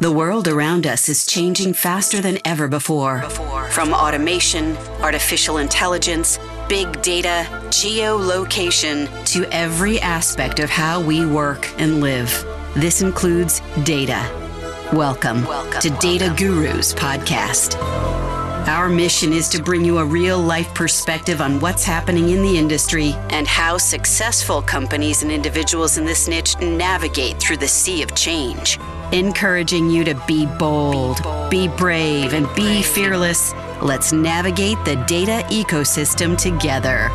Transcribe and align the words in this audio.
The 0.00 0.12
world 0.12 0.46
around 0.46 0.86
us 0.86 1.08
is 1.08 1.26
changing 1.26 1.72
faster 1.72 2.20
than 2.20 2.38
ever 2.44 2.68
before. 2.68 3.22
From 3.72 3.92
automation, 3.92 4.76
artificial 5.02 5.58
intelligence, 5.58 6.38
big 6.68 7.02
data, 7.02 7.48
geolocation, 7.70 9.08
to 9.32 9.44
every 9.52 9.98
aspect 10.00 10.60
of 10.60 10.70
how 10.70 11.00
we 11.00 11.26
work 11.26 11.68
and 11.80 12.00
live. 12.00 12.30
This 12.74 13.02
includes 13.02 13.60
data. 13.82 14.24
Welcome, 14.92 15.44
Welcome. 15.44 15.80
to 15.80 15.90
Data 15.98 16.32
Gurus 16.36 16.94
Podcast. 16.94 17.74
Our 18.68 18.90
mission 18.90 19.32
is 19.32 19.48
to 19.48 19.62
bring 19.62 19.82
you 19.82 19.96
a 19.96 20.04
real 20.04 20.38
life 20.38 20.74
perspective 20.74 21.40
on 21.40 21.58
what's 21.58 21.84
happening 21.84 22.28
in 22.28 22.42
the 22.42 22.58
industry 22.58 23.14
and 23.30 23.48
how 23.48 23.78
successful 23.78 24.60
companies 24.60 25.22
and 25.22 25.32
individuals 25.32 25.96
in 25.96 26.04
this 26.04 26.28
niche 26.28 26.54
navigate 26.60 27.38
through 27.40 27.56
the 27.56 27.66
sea 27.66 28.02
of 28.02 28.14
change 28.14 28.78
encouraging 29.10 29.88
you 29.88 30.04
to 30.04 30.14
be 30.26 30.44
bold, 30.58 31.16
be, 31.16 31.22
bold, 31.22 31.50
be 31.50 31.68
brave, 31.68 32.34
and 32.34 32.46
be 32.54 32.82
fearless. 32.82 33.54
Let's 33.80 34.12
navigate 34.12 34.84
the 34.84 34.96
data 35.06 35.46
ecosystem 35.48 36.36
together. 36.36 37.08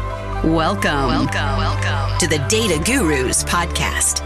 Welcome, 0.43 1.07
welcome, 1.07 1.57
welcome 1.57 2.17
to 2.17 2.27
the 2.27 2.43
Data 2.49 2.81
Gurus 2.83 3.43
podcast. 3.43 4.23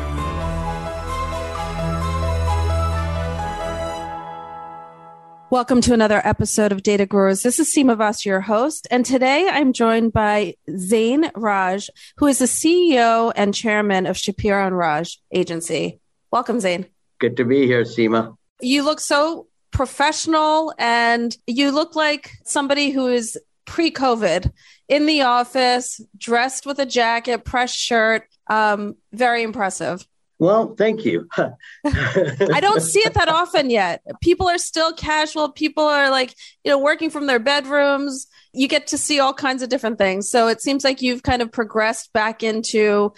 Welcome 5.50 5.80
to 5.82 5.94
another 5.94 6.20
episode 6.26 6.74
of 6.74 6.84
Data 6.84 7.06
Gurus. 7.06 7.42
This 7.42 7.58
is 7.58 7.74
Seema 7.74 7.96
Vas, 7.96 8.26
your 8.26 8.42
host, 8.42 8.86
and 8.92 9.06
today 9.06 9.48
I'm 9.50 9.72
joined 9.72 10.12
by 10.12 10.56
Zain 10.78 11.32
Raj, 11.36 11.90
who 12.18 12.28
is 12.28 12.40
the 12.40 12.46
CEO 12.46 13.32
and 13.34 13.54
chairman 13.54 14.08
of 14.08 14.18
Shapiro 14.18 14.68
and 14.68 14.78
Raj 14.78 15.22
Agency. 15.32 16.02
Welcome, 16.32 16.60
Zain. 16.60 16.86
Good 17.20 17.38
to 17.38 17.46
be 17.46 17.66
here, 17.66 17.84
Seema. 17.84 18.36
You 18.60 18.84
look 18.84 19.00
so 19.00 19.48
professional 19.72 20.74
and 20.78 21.34
you 21.48 21.72
look 21.72 21.96
like 21.96 22.32
somebody 22.44 22.90
who 22.90 23.08
is 23.08 23.40
pre 23.64 23.90
COVID 23.90 24.52
in 24.90 25.06
the 25.06 25.22
office, 25.22 26.02
dressed 26.18 26.66
with 26.66 26.78
a 26.80 26.86
jacket, 26.86 27.46
press 27.46 27.74
shirt. 27.74 28.28
Um, 28.48 28.98
very 29.14 29.44
impressive. 29.44 30.06
Well, 30.40 30.76
thank 30.76 31.04
you. 31.04 31.28
I 31.38 32.60
don't 32.62 32.82
see 32.82 33.00
it 33.00 33.16
that 33.16 33.28
often 33.28 33.70
yet. 33.72 34.04
People 34.22 34.48
are 34.48 34.60
still 34.60 34.94
casual. 34.94 35.52
People 35.52 35.84
are 35.84 36.12
like, 36.12 36.36
you 36.64 36.72
know, 36.72 36.78
working 36.78 37.10
from 37.10 37.26
their 37.26 37.40
bedrooms. 37.40 38.28
You 38.54 38.68
get 38.68 38.88
to 38.88 38.98
see 38.98 39.20
all 39.20 39.34
kinds 39.34 39.64
of 39.64 39.70
different 39.70 39.98
things. 39.98 40.30
So 40.30 40.48
it 40.48 40.62
seems 40.62 40.84
like 40.84 41.02
you've 41.02 41.24
kind 41.24 41.42
of 41.42 41.52
progressed 41.52 42.14
back 42.14 42.44
into, 42.44 43.14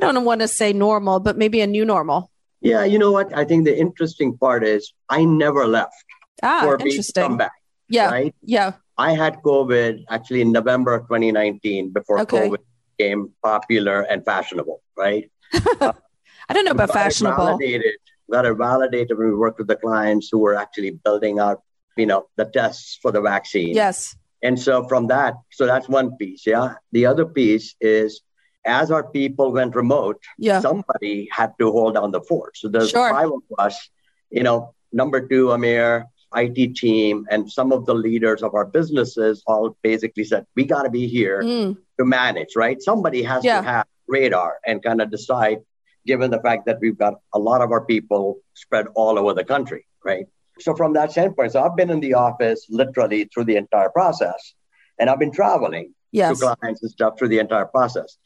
I 0.00 0.12
don't 0.12 0.24
want 0.24 0.42
to 0.42 0.48
say 0.48 0.72
normal, 0.72 1.18
but 1.18 1.36
maybe 1.36 1.60
a 1.60 1.66
new 1.66 1.84
normal. 1.84 2.30
Yeah, 2.60 2.84
you 2.84 2.98
know 2.98 3.10
what? 3.10 3.36
I 3.36 3.44
think 3.44 3.64
the 3.64 3.76
interesting 3.76 4.36
part 4.36 4.62
is 4.64 4.92
I 5.08 5.24
never 5.24 5.66
left. 5.66 5.94
Ah, 6.42 6.60
for 6.62 6.78
interesting. 6.78 7.22
come 7.22 7.36
back. 7.36 7.52
Yeah. 7.88 8.10
Right? 8.10 8.34
Yeah. 8.42 8.74
I 8.96 9.12
had 9.12 9.42
COVID 9.42 10.04
actually 10.08 10.42
in 10.42 10.52
November 10.52 10.94
of 10.94 11.02
2019 11.02 11.90
before 11.90 12.20
okay. 12.20 12.48
COVID 12.48 12.58
became 12.96 13.32
popular 13.42 14.02
and 14.02 14.24
fashionable, 14.24 14.82
right? 14.96 15.30
uh, 15.80 15.92
I 16.50 16.52
don't 16.52 16.64
know 16.64 16.72
about 16.72 16.92
fashionable. 16.92 17.46
Validated, 17.46 17.94
got 18.28 18.44
it 18.44 18.54
validated 18.54 19.16
when 19.16 19.28
we 19.28 19.34
worked 19.36 19.58
with 19.58 19.68
the 19.68 19.76
clients 19.76 20.28
who 20.30 20.38
were 20.38 20.56
actually 20.56 20.90
building 20.90 21.38
out, 21.38 21.62
you 21.96 22.06
know, 22.06 22.26
the 22.36 22.44
tests 22.44 22.98
for 23.00 23.12
the 23.12 23.20
vaccine. 23.20 23.72
Yes. 23.72 24.16
And 24.42 24.58
so 24.58 24.88
from 24.88 25.06
that, 25.06 25.34
so 25.52 25.64
that's 25.64 25.88
one 25.88 26.16
piece. 26.16 26.44
Yeah. 26.46 26.74
The 26.90 27.06
other 27.06 27.24
piece 27.24 27.76
is 27.80 28.20
as 28.66 28.90
our 28.90 29.08
people 29.08 29.52
went 29.52 29.76
remote, 29.76 30.20
yeah. 30.38 30.60
somebody 30.60 31.28
had 31.30 31.52
to 31.60 31.70
hold 31.70 31.94
down 31.94 32.10
the 32.10 32.20
fort. 32.20 32.56
So 32.56 32.66
there's 32.66 32.90
sure. 32.90 33.10
five 33.10 33.30
of 33.30 33.42
us, 33.58 33.88
you 34.30 34.42
know, 34.42 34.74
number 34.92 35.26
two, 35.26 35.52
Amir, 35.52 36.06
IT 36.34 36.74
team, 36.74 37.26
and 37.30 37.50
some 37.50 37.72
of 37.72 37.86
the 37.86 37.94
leaders 37.94 38.42
of 38.42 38.54
our 38.54 38.64
businesses 38.64 39.42
all 39.46 39.76
basically 39.82 40.24
said, 40.24 40.46
we 40.56 40.64
got 40.64 40.82
to 40.82 40.90
be 40.90 41.06
here 41.06 41.42
mm. 41.42 41.76
to 41.98 42.04
manage, 42.04 42.56
right? 42.56 42.82
Somebody 42.82 43.22
has 43.22 43.44
yeah. 43.44 43.60
to 43.60 43.66
have 43.66 43.86
radar 44.06 44.58
and 44.66 44.82
kind 44.82 45.00
of 45.00 45.10
decide, 45.10 45.60
given 46.06 46.30
the 46.30 46.40
fact 46.40 46.66
that 46.66 46.78
we've 46.80 46.98
got 46.98 47.14
a 47.34 47.38
lot 47.38 47.60
of 47.60 47.72
our 47.72 47.84
people 47.84 48.38
spread 48.54 48.86
all 48.94 49.18
over 49.18 49.34
the 49.34 49.44
country, 49.44 49.86
right? 50.04 50.26
So 50.58 50.74
from 50.74 50.92
that 50.94 51.12
standpoint, 51.12 51.52
so 51.52 51.62
I've 51.62 51.76
been 51.76 51.90
in 51.90 52.00
the 52.00 52.14
office 52.14 52.66
literally 52.68 53.24
through 53.32 53.44
the 53.44 53.56
entire 53.56 53.90
process, 53.90 54.54
and 54.98 55.08
I've 55.08 55.18
been 55.18 55.32
traveling 55.32 55.94
yes. 56.12 56.38
to 56.38 56.54
clients 56.54 56.82
and 56.82 56.90
stuff 56.90 57.18
through 57.18 57.28
the 57.28 57.38
entire 57.38 57.66
process. 57.66 58.18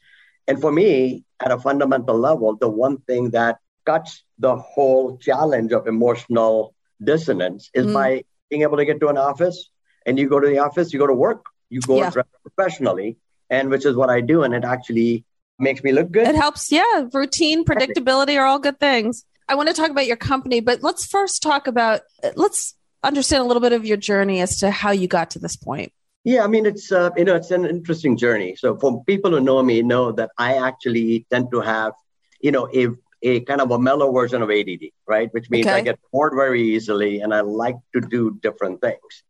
And 0.47 0.59
for 0.59 0.71
me, 0.71 1.23
at 1.39 1.51
a 1.51 1.59
fundamental 1.59 2.17
level, 2.17 2.55
the 2.55 2.69
one 2.69 2.97
thing 3.01 3.31
that 3.31 3.59
cuts 3.85 4.23
the 4.39 4.55
whole 4.55 5.17
challenge 5.17 5.71
of 5.71 5.87
emotional 5.87 6.75
dissonance 7.03 7.69
is 7.73 7.85
mm. 7.87 7.93
by 7.93 8.23
being 8.49 8.61
able 8.61 8.77
to 8.77 8.85
get 8.85 8.99
to 8.99 9.07
an 9.07 9.17
office 9.17 9.69
and 10.05 10.19
you 10.19 10.29
go 10.29 10.39
to 10.39 10.47
the 10.47 10.59
office, 10.59 10.93
you 10.93 10.99
go 10.99 11.07
to 11.07 11.13
work, 11.13 11.45
you 11.69 11.81
go 11.81 11.97
yeah. 11.97 12.11
professionally, 12.43 13.17
and 13.49 13.69
which 13.69 13.85
is 13.85 13.95
what 13.95 14.09
I 14.09 14.21
do. 14.21 14.43
And 14.43 14.53
it 14.53 14.63
actually 14.63 15.25
makes 15.59 15.83
me 15.83 15.91
look 15.91 16.11
good. 16.11 16.27
It 16.27 16.35
helps. 16.35 16.71
Yeah. 16.71 17.07
Routine, 17.13 17.65
predictability 17.65 18.37
are 18.39 18.45
all 18.45 18.59
good 18.59 18.79
things. 18.79 19.25
I 19.47 19.55
want 19.55 19.69
to 19.69 19.75
talk 19.75 19.89
about 19.89 20.07
your 20.07 20.17
company, 20.17 20.59
but 20.59 20.81
let's 20.81 21.05
first 21.05 21.43
talk 21.43 21.67
about, 21.67 22.01
let's 22.35 22.75
understand 23.03 23.41
a 23.41 23.45
little 23.45 23.61
bit 23.61 23.73
of 23.73 23.85
your 23.85 23.97
journey 23.97 24.41
as 24.41 24.57
to 24.59 24.71
how 24.71 24.91
you 24.91 25.07
got 25.07 25.31
to 25.31 25.39
this 25.39 25.55
point. 25.55 25.93
Yeah, 26.25 26.43
I 26.43 26.47
mean 26.47 26.65
it's 26.65 26.91
uh, 26.91 27.11
you 27.15 27.23
know 27.23 27.35
it's 27.35 27.51
an 27.51 27.65
interesting 27.65 28.17
journey. 28.17 28.55
So 28.55 28.75
for 28.77 29.03
people 29.05 29.29
who 29.29 29.39
know 29.39 29.61
me, 29.61 29.83
know 29.83 30.11
that 30.13 30.31
I 30.39 30.55
actually 30.55 31.27
tend 31.31 31.51
to 31.51 31.61
have 31.61 31.93
you 32.41 32.51
know 32.51 32.67
a 32.73 32.87
a 33.21 33.41
kind 33.41 33.61
of 33.61 33.69
a 33.69 33.77
mellow 33.77 34.11
version 34.11 34.41
of 34.41 34.49
ADD, 34.49 34.89
right? 35.07 35.31
Which 35.33 35.51
means 35.51 35.67
okay. 35.67 35.75
I 35.75 35.81
get 35.81 35.99
bored 36.11 36.33
very 36.35 36.63
easily, 36.63 37.21
and 37.21 37.31
I 37.31 37.41
like 37.41 37.75
to 37.93 38.01
do 38.01 38.39
different 38.41 38.81
things. 38.81 39.23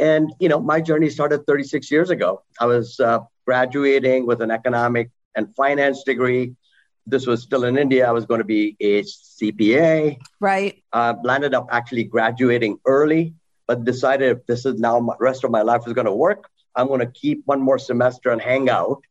And 0.00 0.32
you 0.40 0.48
know, 0.48 0.58
my 0.58 0.80
journey 0.80 1.08
started 1.08 1.46
36 1.46 1.88
years 1.88 2.10
ago. 2.10 2.42
I 2.58 2.66
was 2.66 2.98
uh, 2.98 3.20
graduating 3.46 4.26
with 4.26 4.42
an 4.42 4.50
economic 4.50 5.10
and 5.34 5.54
finance 5.54 6.02
degree. 6.04 6.54
This 7.06 7.26
was 7.26 7.42
still 7.42 7.64
in 7.64 7.78
India. 7.78 8.06
I 8.08 8.12
was 8.12 8.26
going 8.26 8.40
to 8.40 8.44
be 8.44 8.76
a 8.80 9.02
CPA. 9.02 10.18
Right. 10.38 10.82
Uh, 10.92 11.14
landed 11.24 11.54
up 11.54 11.68
actually 11.70 12.04
graduating 12.04 12.78
early 12.84 13.34
but 13.70 13.84
decided 13.84 14.36
if 14.36 14.46
this 14.46 14.66
is 14.66 14.80
now 14.80 14.98
my 14.98 15.14
rest 15.20 15.44
of 15.44 15.52
my 15.52 15.62
life 15.62 15.82
is 15.86 15.92
going 15.92 16.10
to 16.12 16.12
work, 16.12 16.50
I'm 16.74 16.88
going 16.88 16.98
to 16.98 17.12
keep 17.22 17.42
one 17.44 17.60
more 17.60 17.78
semester 17.78 18.30
and 18.30 18.42
hang 18.42 18.68
out, 18.68 19.04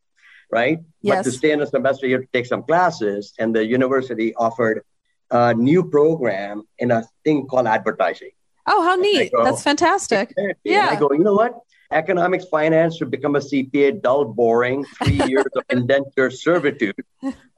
right? 0.50 0.80
Yes. 1.00 1.24
But 1.24 1.30
to 1.30 1.30
stay 1.30 1.52
in 1.52 1.62
a 1.62 1.66
semester, 1.66 2.06
you 2.06 2.16
have 2.16 2.24
to 2.24 2.28
take 2.30 2.44
some 2.44 2.64
classes, 2.64 3.32
and 3.38 3.56
the 3.56 3.64
university 3.64 4.34
offered 4.34 4.84
a 5.30 5.54
new 5.54 5.88
program 5.88 6.64
in 6.78 6.90
a 6.90 7.04
thing 7.24 7.46
called 7.46 7.68
advertising. 7.68 8.32
Oh, 8.66 8.82
how 8.82 8.96
neat! 8.96 9.32
Go, 9.32 9.44
That's 9.44 9.62
fantastic. 9.62 10.34
Yeah. 10.62 10.88
And 10.88 10.90
I 10.90 11.00
go, 11.00 11.10
you 11.10 11.24
know 11.24 11.36
what? 11.42 11.58
Economics, 11.92 12.44
finance 12.44 12.98
to 12.98 13.06
become 13.06 13.34
a 13.34 13.40
CPA, 13.40 14.00
dull, 14.00 14.24
boring, 14.24 14.84
three 15.02 15.20
years 15.28 15.46
of 15.56 15.64
indenture 15.70 16.30
servitude 16.30 16.94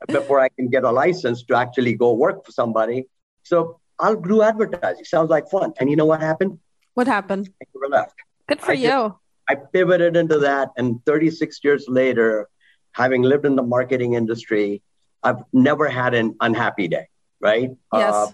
before 0.09 0.41
I 0.41 0.49
can 0.49 0.69
get 0.69 0.85
a 0.85 0.91
license 0.91 1.43
to 1.45 1.57
actually 1.57 1.95
go 1.95 2.15
work 2.15 2.45
for 2.45 2.53
somebody. 2.53 3.05
So 3.43 3.81
I'll 3.99 4.21
do 4.21 4.43
advertising. 4.43 5.05
Sounds 5.05 5.29
like 5.31 5.51
fun. 5.51 5.75
And 5.79 5.91
you 5.91 5.97
know 5.97 6.07
what 6.07 6.21
happened? 6.21 6.59
What 6.95 7.07
happened? 7.07 7.51
I 7.63 7.89
left. 7.89 8.15
Good 8.49 8.61
for 8.61 8.73
I 8.73 8.75
you. 8.75 8.89
Did, 8.89 9.13
I 9.49 9.55
pivoted 9.73 10.17
into 10.17 10.39
that, 10.41 10.71
and 10.77 11.05
36 11.05 11.61
years 11.65 11.87
later, 11.89 12.49
having 12.93 13.23
lived 13.23 13.45
in 13.45 13.57
the 13.57 13.63
marketing 13.63 14.15
industry, 14.15 14.83
I've 15.23 15.43
never 15.53 15.89
had 15.89 16.15
an 16.15 16.37
unhappy 16.41 16.89
day, 16.89 17.09
right? 17.41 17.71
Yes. 17.93 18.15
Uh, 18.15 18.27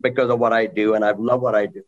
because 0.00 0.30
of 0.30 0.38
what 0.38 0.52
I 0.52 0.66
do, 0.66 0.94
and 0.94 1.04
I 1.04 1.12
love 1.12 1.40
what 1.40 1.54
I 1.54 1.66
do. 1.66 1.82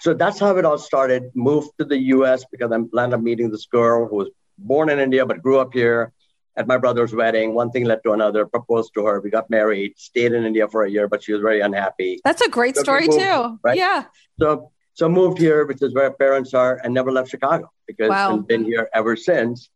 So 0.00 0.14
that's 0.14 0.38
how 0.38 0.56
it 0.56 0.64
all 0.64 0.78
started. 0.78 1.30
Moved 1.34 1.70
to 1.78 1.84
the 1.84 1.98
U.S. 2.16 2.44
because 2.50 2.70
I 2.72 2.78
landed 2.92 3.16
up 3.16 3.22
meeting 3.22 3.50
this 3.50 3.66
girl 3.66 4.06
who 4.08 4.16
was 4.16 4.28
born 4.58 4.88
in 4.90 4.98
India 4.98 5.26
but 5.26 5.42
grew 5.42 5.58
up 5.58 5.72
here. 5.72 6.12
At 6.58 6.66
my 6.66 6.78
brother's 6.78 7.14
wedding, 7.14 7.52
one 7.52 7.70
thing 7.70 7.84
led 7.84 8.02
to 8.04 8.12
another. 8.12 8.46
Proposed 8.46 8.94
to 8.94 9.04
her. 9.04 9.20
We 9.20 9.28
got 9.28 9.50
married. 9.50 9.92
Stayed 9.98 10.32
in 10.32 10.44
India 10.46 10.66
for 10.68 10.84
a 10.84 10.90
year, 10.90 11.06
but 11.06 11.22
she 11.22 11.34
was 11.34 11.42
very 11.42 11.60
unhappy. 11.60 12.20
That's 12.24 12.40
a 12.40 12.48
great 12.48 12.76
so 12.76 12.82
story 12.82 13.08
moved, 13.08 13.20
too. 13.20 13.58
Right? 13.62 13.76
Yeah. 13.76 14.04
So 14.40 14.70
so 14.96 15.10
moved 15.10 15.36
here, 15.36 15.66
which 15.66 15.82
is 15.82 15.94
where 15.94 16.10
parents 16.10 16.54
are, 16.54 16.80
and 16.82 16.94
never 16.94 17.12
left 17.12 17.28
Chicago 17.28 17.70
because 17.86 18.08
wow. 18.08 18.32
I've 18.32 18.48
been 18.48 18.64
here 18.64 18.88
ever 18.94 19.14
since. 19.14 19.68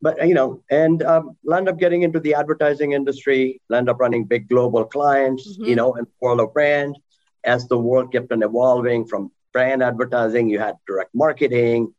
But 0.00 0.26
you 0.26 0.34
know, 0.34 0.62
and 0.70 1.02
um, 1.02 1.36
land 1.44 1.68
up 1.68 1.78
getting 1.78 2.02
into 2.02 2.18
the 2.18 2.34
advertising 2.34 2.92
industry, 2.92 3.60
land 3.68 3.90
up 3.90 4.00
running 4.00 4.24
big 4.24 4.48
global 4.48 4.84
clients, 4.86 5.46
mm-hmm. 5.46 5.64
you 5.66 5.76
know, 5.76 5.94
and 5.94 6.06
world 6.20 6.40
of 6.40 6.54
brand. 6.54 6.96
As 7.44 7.68
the 7.68 7.78
world 7.78 8.10
kept 8.10 8.32
on 8.32 8.42
evolving 8.42 9.04
from 9.06 9.30
brand 9.54 9.82
advertising, 9.82 10.50
you 10.50 10.58
had 10.58 10.74
direct 10.86 11.14
marketing, 11.14 11.94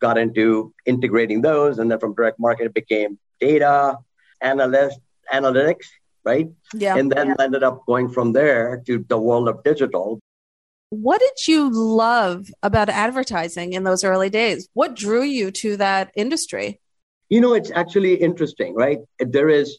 got 0.00 0.16
into 0.16 0.72
integrating 0.86 1.40
those, 1.42 1.80
and 1.80 1.90
then 1.90 1.98
from 1.98 2.14
direct 2.14 2.38
marketing 2.38 2.70
became 2.72 3.18
data, 3.40 3.98
analyst, 4.40 5.00
analytics, 5.32 5.86
right? 6.24 6.48
Yeah. 6.72 6.96
And 6.96 7.10
then 7.10 7.28
yeah. 7.28 7.34
ended 7.40 7.64
up 7.64 7.84
going 7.86 8.08
from 8.10 8.32
there 8.32 8.80
to 8.86 9.04
the 9.08 9.18
world 9.18 9.48
of 9.48 9.64
digital, 9.64 10.20
what 10.90 11.20
did 11.20 11.48
you 11.48 11.68
love 11.70 12.46
about 12.62 12.88
advertising 12.88 13.74
in 13.74 13.82
those 13.84 14.04
early 14.04 14.30
days? 14.30 14.68
What 14.72 14.94
drew 14.94 15.22
you 15.22 15.50
to 15.50 15.76
that 15.76 16.10
industry? 16.14 16.80
You 17.28 17.42
know, 17.42 17.52
it's 17.52 17.70
actually 17.72 18.14
interesting, 18.14 18.74
right? 18.74 19.00
There 19.18 19.50
is 19.50 19.78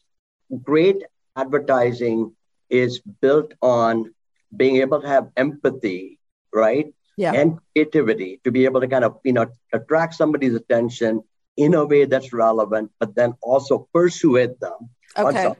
great 0.61 1.03
advertising 1.35 2.35
is 2.69 2.99
built 3.21 3.53
on 3.61 4.13
being 4.55 4.77
able 4.77 5.01
to 5.01 5.07
have 5.07 5.29
empathy 5.35 6.19
right? 6.53 6.93
Yeah. 7.19 7.33
And 7.33 7.59
creativity 7.75 8.39
to 8.45 8.51
be 8.51 8.63
able 8.63 8.79
to 8.79 8.87
kind 8.87 9.03
of, 9.03 9.19
you 9.25 9.33
know, 9.33 9.47
attract 9.73 10.15
somebody's 10.15 10.55
attention 10.55 11.21
in 11.57 11.73
a 11.73 11.85
way 11.85 12.05
that's 12.05 12.31
relevant, 12.31 12.91
but 12.97 13.13
then 13.13 13.33
also 13.41 13.89
persuade 13.93 14.55
them. 14.61 14.89
Okay. 15.17 15.53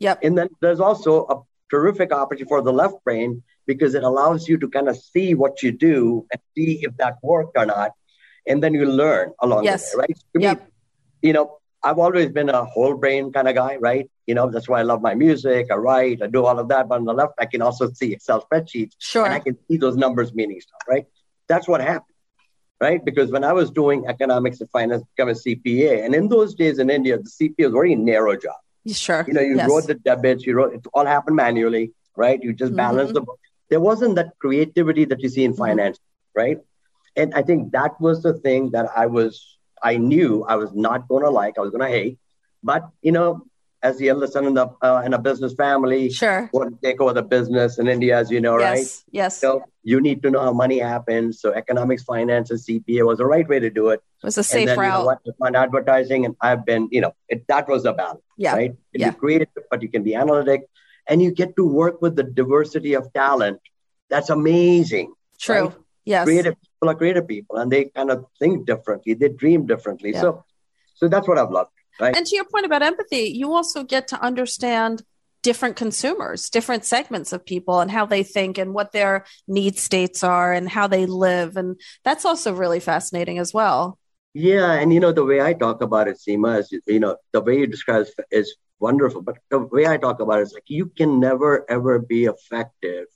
Yep. 0.00 0.18
And 0.24 0.36
then 0.36 0.48
there's 0.60 0.80
also 0.80 1.26
a 1.30 1.36
terrific 1.70 2.12
opportunity 2.12 2.48
for 2.48 2.62
the 2.62 2.72
left 2.72 2.96
brain 3.04 3.44
because 3.64 3.94
it 3.94 4.02
allows 4.02 4.48
you 4.48 4.58
to 4.58 4.68
kind 4.68 4.88
of 4.88 4.96
see 4.96 5.34
what 5.34 5.62
you 5.62 5.70
do 5.70 6.26
and 6.32 6.40
see 6.56 6.80
if 6.82 6.96
that 6.96 7.18
worked 7.22 7.56
or 7.56 7.64
not. 7.64 7.92
And 8.46 8.60
then 8.60 8.74
you 8.74 8.84
learn 8.84 9.32
along 9.38 9.64
yes. 9.64 9.92
the 9.92 9.98
way, 9.98 10.06
right? 10.08 10.18
To 10.34 10.40
yep. 10.40 10.60
me, 10.60 10.66
you 11.22 11.32
know, 11.32 11.58
I've 11.82 11.98
always 11.98 12.30
been 12.30 12.48
a 12.48 12.64
whole 12.64 12.96
brain 12.96 13.32
kind 13.32 13.46
of 13.46 13.54
guy, 13.54 13.76
right? 13.76 14.10
You 14.26 14.34
know, 14.34 14.50
that's 14.50 14.68
why 14.68 14.80
I 14.80 14.82
love 14.82 15.02
my 15.02 15.14
music. 15.14 15.68
I 15.70 15.74
write, 15.74 16.22
I 16.22 16.26
do 16.26 16.44
all 16.44 16.58
of 16.58 16.68
that. 16.68 16.88
But 16.88 16.96
on 16.96 17.04
the 17.04 17.12
left, 17.12 17.34
I 17.38 17.46
can 17.46 17.62
also 17.62 17.90
see 17.90 18.12
Excel 18.12 18.46
spreadsheets. 18.46 18.92
Sure. 18.98 19.24
And 19.24 19.34
I 19.34 19.40
can 19.40 19.58
see 19.68 19.76
those 19.76 19.96
numbers 19.96 20.34
meaning 20.34 20.60
stuff, 20.60 20.80
right? 20.88 21.06
That's 21.46 21.68
what 21.68 21.80
happened, 21.80 22.16
right? 22.80 23.04
Because 23.04 23.30
when 23.30 23.44
I 23.44 23.52
was 23.52 23.70
doing 23.70 24.06
economics 24.08 24.60
and 24.60 24.70
finance, 24.70 25.02
become 25.14 25.28
a 25.28 25.32
CPA. 25.32 26.04
And 26.04 26.14
in 26.14 26.28
those 26.28 26.54
days 26.54 26.78
in 26.78 26.88
India, 26.90 27.18
the 27.18 27.30
CPA 27.30 27.64
was 27.64 27.72
a 27.72 27.76
very 27.76 27.94
narrow 27.94 28.36
job. 28.36 28.56
Sure. 28.86 29.24
You 29.26 29.34
know, 29.34 29.40
you 29.40 29.56
yes. 29.56 29.68
wrote 29.68 29.86
the 29.86 29.94
debits, 29.94 30.46
you 30.46 30.54
wrote 30.54 30.74
it 30.74 30.86
all 30.92 31.06
happened 31.06 31.36
manually, 31.36 31.92
right? 32.16 32.42
You 32.42 32.52
just 32.52 32.74
balance 32.76 33.08
mm-hmm. 33.08 33.14
the 33.14 33.20
book. 33.22 33.40
There 33.70 33.80
wasn't 33.80 34.16
that 34.16 34.38
creativity 34.38 35.04
that 35.06 35.20
you 35.22 35.28
see 35.28 35.44
in 35.44 35.52
mm-hmm. 35.52 35.62
finance, 35.62 35.98
right? 36.34 36.58
And 37.16 37.32
I 37.34 37.42
think 37.42 37.72
that 37.72 37.98
was 38.00 38.22
the 38.22 38.34
thing 38.34 38.70
that 38.70 38.90
I 38.94 39.06
was 39.06 39.54
I 39.84 39.98
knew 39.98 40.44
I 40.44 40.56
was 40.56 40.72
not 40.72 41.06
going 41.08 41.24
to 41.24 41.30
like, 41.30 41.58
I 41.58 41.60
was 41.60 41.70
going 41.70 41.82
to 41.82 41.96
hate. 41.96 42.18
But, 42.62 42.88
you 43.02 43.12
know, 43.12 43.42
as 43.84 43.98
the 43.98 44.08
eldest 44.08 44.32
son 44.32 44.46
in, 44.46 44.54
the, 44.54 44.66
uh, 44.80 45.02
in 45.04 45.12
a 45.12 45.18
business 45.18 45.52
family, 45.52 46.10
sure, 46.10 46.48
want 46.54 46.74
to 46.74 46.86
take 46.86 47.00
over 47.00 47.12
the 47.12 47.22
business 47.22 47.78
in 47.78 47.86
India, 47.86 48.16
as 48.16 48.30
you 48.30 48.40
know, 48.40 48.58
yes, 48.58 48.72
right? 48.72 49.04
Yes. 49.12 49.38
So 49.38 49.62
you 49.82 50.00
need 50.00 50.22
to 50.22 50.30
know 50.30 50.40
how 50.40 50.52
money 50.52 50.78
happens. 50.78 51.40
So 51.40 51.52
economics, 51.52 52.02
finance, 52.02 52.50
and 52.50 52.58
CPA 52.58 53.04
was 53.04 53.18
the 53.18 53.26
right 53.26 53.46
way 53.46 53.60
to 53.60 53.68
do 53.68 53.90
it. 53.90 54.02
It 54.22 54.26
was 54.26 54.38
a 54.38 54.42
safe 54.42 54.60
and 54.60 54.70
then, 54.70 54.78
route. 54.78 54.86
You 54.86 54.98
know, 54.98 55.34
what, 55.36 55.48
on 55.48 55.54
advertising, 55.54 56.24
and 56.24 56.34
I've 56.40 56.64
been, 56.64 56.88
you 56.90 57.02
know, 57.02 57.14
it, 57.28 57.46
that 57.48 57.68
was 57.68 57.82
the 57.82 57.92
balance, 57.92 58.22
yeah. 58.38 58.54
right? 58.54 58.74
Yeah. 58.94 59.08
You 59.08 59.12
create, 59.12 59.48
but 59.70 59.82
you 59.82 59.90
can 59.90 60.02
be 60.02 60.14
analytic, 60.14 60.62
and 61.06 61.20
you 61.20 61.30
get 61.30 61.54
to 61.56 61.66
work 61.66 62.00
with 62.00 62.16
the 62.16 62.24
diversity 62.24 62.94
of 62.94 63.12
talent. 63.12 63.60
That's 64.08 64.30
amazing. 64.30 65.12
True. 65.38 65.66
Right? 65.66 65.76
Yes. 66.06 66.24
Creative 66.24 66.54
people 66.60 66.88
are 66.88 66.94
creative 66.94 67.28
people, 67.28 67.56
and 67.58 67.70
they 67.70 67.84
kind 67.84 68.10
of 68.10 68.24
think 68.38 68.66
differently. 68.66 69.12
They 69.12 69.28
dream 69.28 69.66
differently. 69.66 70.12
Yeah. 70.12 70.22
So, 70.22 70.44
so 70.94 71.08
that's 71.08 71.28
what 71.28 71.36
I've 71.36 71.50
loved. 71.50 71.70
Right? 72.00 72.16
And 72.16 72.26
to 72.26 72.36
your 72.36 72.44
point 72.44 72.66
about 72.66 72.82
empathy, 72.82 73.32
you 73.34 73.52
also 73.52 73.84
get 73.84 74.08
to 74.08 74.20
understand 74.20 75.02
different 75.42 75.76
consumers, 75.76 76.48
different 76.48 76.84
segments 76.84 77.32
of 77.32 77.44
people 77.44 77.80
and 77.80 77.90
how 77.90 78.06
they 78.06 78.22
think 78.22 78.56
and 78.58 78.72
what 78.72 78.92
their 78.92 79.24
need 79.46 79.78
states 79.78 80.24
are 80.24 80.52
and 80.52 80.68
how 80.68 80.86
they 80.86 81.06
live. 81.06 81.56
And 81.56 81.78
that's 82.02 82.24
also 82.24 82.54
really 82.54 82.80
fascinating 82.80 83.38
as 83.38 83.52
well. 83.52 83.98
Yeah. 84.32 84.72
And, 84.72 84.92
you 84.92 85.00
know, 85.00 85.12
the 85.12 85.24
way 85.24 85.40
I 85.40 85.52
talk 85.52 85.82
about 85.82 86.08
it, 86.08 86.18
Seema, 86.18 86.58
is, 86.60 86.72
you 86.86 86.98
know, 86.98 87.16
the 87.32 87.42
way 87.42 87.58
you 87.58 87.66
describe 87.66 88.06
it 88.18 88.24
is 88.30 88.56
wonderful. 88.80 89.22
But 89.22 89.36
the 89.50 89.60
way 89.60 89.86
I 89.86 89.98
talk 89.98 90.20
about 90.20 90.40
it 90.40 90.44
is 90.44 90.54
like 90.54 90.64
you 90.66 90.86
can 90.86 91.20
never, 91.20 91.70
ever 91.70 91.98
be 91.98 92.24
effective 92.24 93.06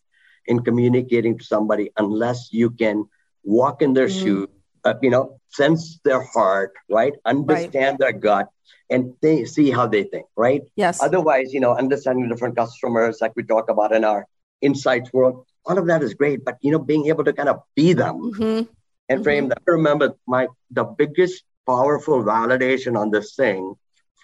in 0.47 0.63
communicating 0.63 1.39
to 1.39 1.45
somebody 1.45 1.91
unless 1.97 2.53
you 2.53 2.71
can 2.71 3.07
walk 3.43 3.83
in 3.83 3.95
their 3.95 4.09
mm-hmm. 4.09 4.25
shoes, 4.25 4.49
uh, 4.89 4.95
you 5.03 5.11
know, 5.11 5.39
sense 5.51 6.01
their 6.05 6.23
heart, 6.23 6.73
right? 6.89 7.13
Understand 7.25 7.99
right. 7.99 7.99
their 7.99 8.13
gut 8.13 8.49
and 8.91 9.15
they 9.21 9.45
see 9.45 9.71
how 9.71 9.87
they 9.87 10.05
think, 10.05 10.27
right? 10.37 10.63
Yes. 10.77 11.03
Otherwise, 11.03 11.53
you 11.53 11.61
know, 11.61 11.75
understanding 11.75 12.29
different 12.29 12.57
customers, 12.57 13.19
like 13.21 13.33
we 13.37 13.43
talk 13.43 13.69
about 13.69 13.93
in 13.93 14.05
our 14.05 14.27
insights 14.61 15.13
world, 15.13 15.45
all 15.67 15.79
of 15.79 15.87
that 15.87 16.03
is 16.03 16.15
great. 16.15 16.45
But 16.45 16.57
you 16.63 16.73
know, 16.73 16.79
being 16.79 17.07
able 17.07 17.25
to 17.25 17.33
kind 17.33 17.49
of 17.49 17.61
be 17.77 17.93
them 17.93 18.33
mm-hmm. 18.33 18.63
and 19.09 19.25
frame 19.25 19.45
mm-hmm. 19.45 19.51
them. 19.51 19.59
I 19.69 19.71
remember 19.71 20.15
my 20.27 20.49
the 20.71 20.85
biggest 20.85 21.45
powerful 21.67 22.25
validation 22.25 22.97
on 22.97 23.11
this 23.11 23.35
thing 23.37 23.75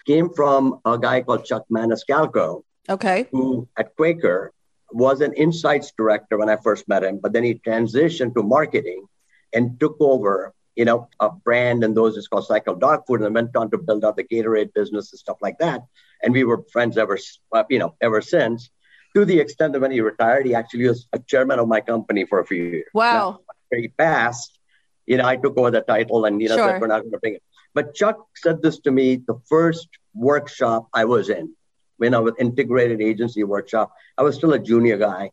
came 0.07 0.31
from 0.33 0.81
a 0.85 0.99
guy 0.99 1.21
called 1.21 1.45
Chuck 1.45 1.65
Maniscalco. 1.71 2.63
Okay. 2.89 3.29
Who 3.33 3.69
at 3.77 3.97
Quaker 3.97 4.53
was 4.93 5.21
an 5.21 5.33
insights 5.35 5.93
director 5.97 6.39
when 6.39 6.49
I 6.49 6.57
first 6.57 6.89
met 6.89 7.05
him, 7.05 7.19
but 7.23 7.33
then 7.33 7.45
he 7.45 7.55
transitioned 7.55 8.35
to 8.35 8.43
marketing 8.43 9.07
and 9.53 9.79
took 9.81 9.97
over 10.01 10.54
you 10.77 10.85
know, 10.85 11.09
a 11.21 11.31
brand 11.31 11.85
and 11.85 11.97
those 11.97 12.17
is 12.17 12.29
called 12.29 12.47
Cycle 12.47 12.75
Dog 12.75 13.07
Food, 13.07 13.23
and 13.23 13.35
went 13.35 13.57
on 13.57 13.71
to 13.71 13.79
build 13.79 14.05
out 14.05 14.17
the 14.17 14.25
Gatorade 14.25 14.73
business 14.75 15.13
and 15.13 15.19
stuff 15.19 15.39
like 15.41 15.59
that. 15.59 15.83
And 16.23 16.33
we 16.33 16.45
were 16.45 16.65
friends 16.73 16.99
ever, 16.99 17.19
uh, 17.53 17.65
you 17.71 17.79
know, 17.79 17.95
ever 18.01 18.21
since. 18.21 18.71
To 19.15 19.25
the 19.25 19.39
extent 19.39 19.75
that 19.75 19.81
when 19.81 19.93
he 19.93 20.01
retired, 20.01 20.45
he 20.45 20.55
actually 20.55 20.89
was 20.89 21.07
a 21.13 21.21
chairman 21.21 21.61
of 21.61 21.69
my 21.69 21.81
company 21.81 22.25
for 22.25 22.41
a 22.41 22.47
few 22.47 22.65
years. 22.65 22.89
Wow! 22.93 23.41
Now, 23.71 23.79
he 23.79 23.89
passed. 23.89 24.59
You 25.07 25.19
know, 25.19 25.27
I 25.27 25.37
took 25.37 25.57
over 25.57 25.71
the 25.71 25.83
title, 25.83 26.25
and 26.25 26.43
you 26.43 26.49
know, 26.49 26.57
sure. 26.57 26.81
we're 26.81 26.89
not 26.89 27.01
going 27.01 27.13
to 27.13 27.19
bring 27.19 27.35
it. 27.35 27.43
But 27.75 27.95
Chuck 27.95 28.19
said 28.37 28.63
this 28.63 28.79
to 28.81 28.91
me 28.91 29.17
the 29.17 29.39
first 29.49 29.89
workshop 30.15 30.89
I 30.93 31.05
was 31.05 31.29
in, 31.29 31.55
when 31.99 32.15
I 32.15 32.19
was 32.19 32.35
integrated 32.39 33.01
agency 33.01 33.45
workshop. 33.45 33.93
I 34.19 34.23
was 34.23 34.37
still 34.37 34.53
a 34.53 34.59
junior 34.59 34.97
guy, 34.97 35.31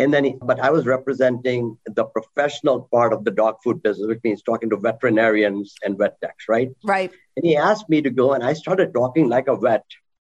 and 0.00 0.14
then, 0.14 0.24
he, 0.24 0.34
but 0.40 0.58
I 0.60 0.70
was 0.70 0.86
representing 0.86 1.76
the 1.84 2.04
professional 2.04 2.88
part 2.90 3.12
of 3.12 3.24
the 3.24 3.30
dog 3.30 3.56
food 3.62 3.82
business, 3.82 4.08
which 4.08 4.20
means 4.24 4.42
talking 4.42 4.70
to 4.70 4.76
veterinarians 4.78 5.74
and 5.84 5.98
vet 5.98 6.18
techs, 6.22 6.48
right? 6.48 6.70
Right. 6.82 7.12
And 7.36 7.44
he 7.44 7.56
asked 7.56 7.88
me 7.88 8.00
to 8.02 8.10
go, 8.10 8.32
and 8.32 8.42
I 8.42 8.54
started 8.54 8.94
talking 8.94 9.28
like 9.28 9.46
a 9.46 9.56
vet. 9.56 9.84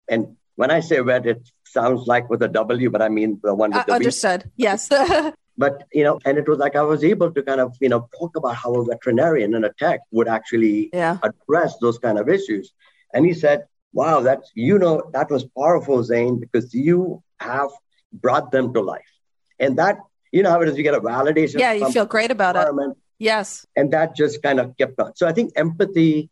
And 0.09 0.37
when 0.55 0.71
I 0.71 0.79
say 0.79 0.99
vet, 1.01 1.27
it 1.27 1.47
sounds 1.65 2.07
like 2.07 2.29
with 2.31 2.41
a 2.41 2.47
W, 2.47 2.89
but 2.89 3.03
I 3.03 3.09
mean 3.09 3.39
the 3.43 3.53
one 3.53 3.69
with 3.69 3.81
uh, 3.81 3.83
the 3.85 3.93
understood. 3.93 4.43
V. 4.43 4.49
Yes. 4.57 4.89
but 5.57 5.83
you 5.93 6.03
know, 6.03 6.19
and 6.25 6.39
it 6.39 6.47
was 6.47 6.57
like 6.57 6.75
I 6.75 6.81
was 6.81 7.03
able 7.03 7.31
to 7.31 7.43
kind 7.43 7.61
of 7.61 7.77
you 7.79 7.89
know 7.89 8.09
talk 8.17 8.35
about 8.35 8.55
how 8.55 8.73
a 8.73 8.85
veterinarian 8.85 9.53
and 9.53 9.65
a 9.65 9.73
tech 9.77 9.99
would 10.11 10.27
actually 10.27 10.89
yeah. 10.91 11.19
address 11.21 11.75
those 11.79 11.99
kind 11.99 12.17
of 12.17 12.27
issues. 12.27 12.73
And 13.13 13.25
he 13.25 13.33
said, 13.33 13.65
"Wow, 13.93 14.21
that's 14.21 14.51
you 14.55 14.79
know 14.79 15.03
that 15.13 15.29
was 15.29 15.45
powerful, 15.57 16.03
Zain, 16.03 16.39
because 16.39 16.73
you 16.73 17.21
have 17.39 17.69
brought 18.11 18.51
them 18.51 18.73
to 18.73 18.81
life." 18.81 19.18
And 19.59 19.77
that, 19.77 19.97
you 20.31 20.43
know 20.43 20.51
how 20.51 20.61
it 20.61 20.69
is, 20.69 20.77
you 20.77 20.83
get 20.83 20.93
a 20.93 21.01
validation. 21.01 21.59
Yeah, 21.59 21.73
you 21.73 21.91
feel 21.91 22.05
great 22.05 22.31
about 22.31 22.55
it. 22.55 22.97
Yes. 23.17 23.65
And 23.75 23.91
that 23.91 24.15
just 24.15 24.41
kind 24.41 24.59
of 24.59 24.77
kept 24.77 24.99
on. 24.99 25.15
So 25.15 25.27
I 25.27 25.33
think 25.33 25.51
empathy, 25.55 26.29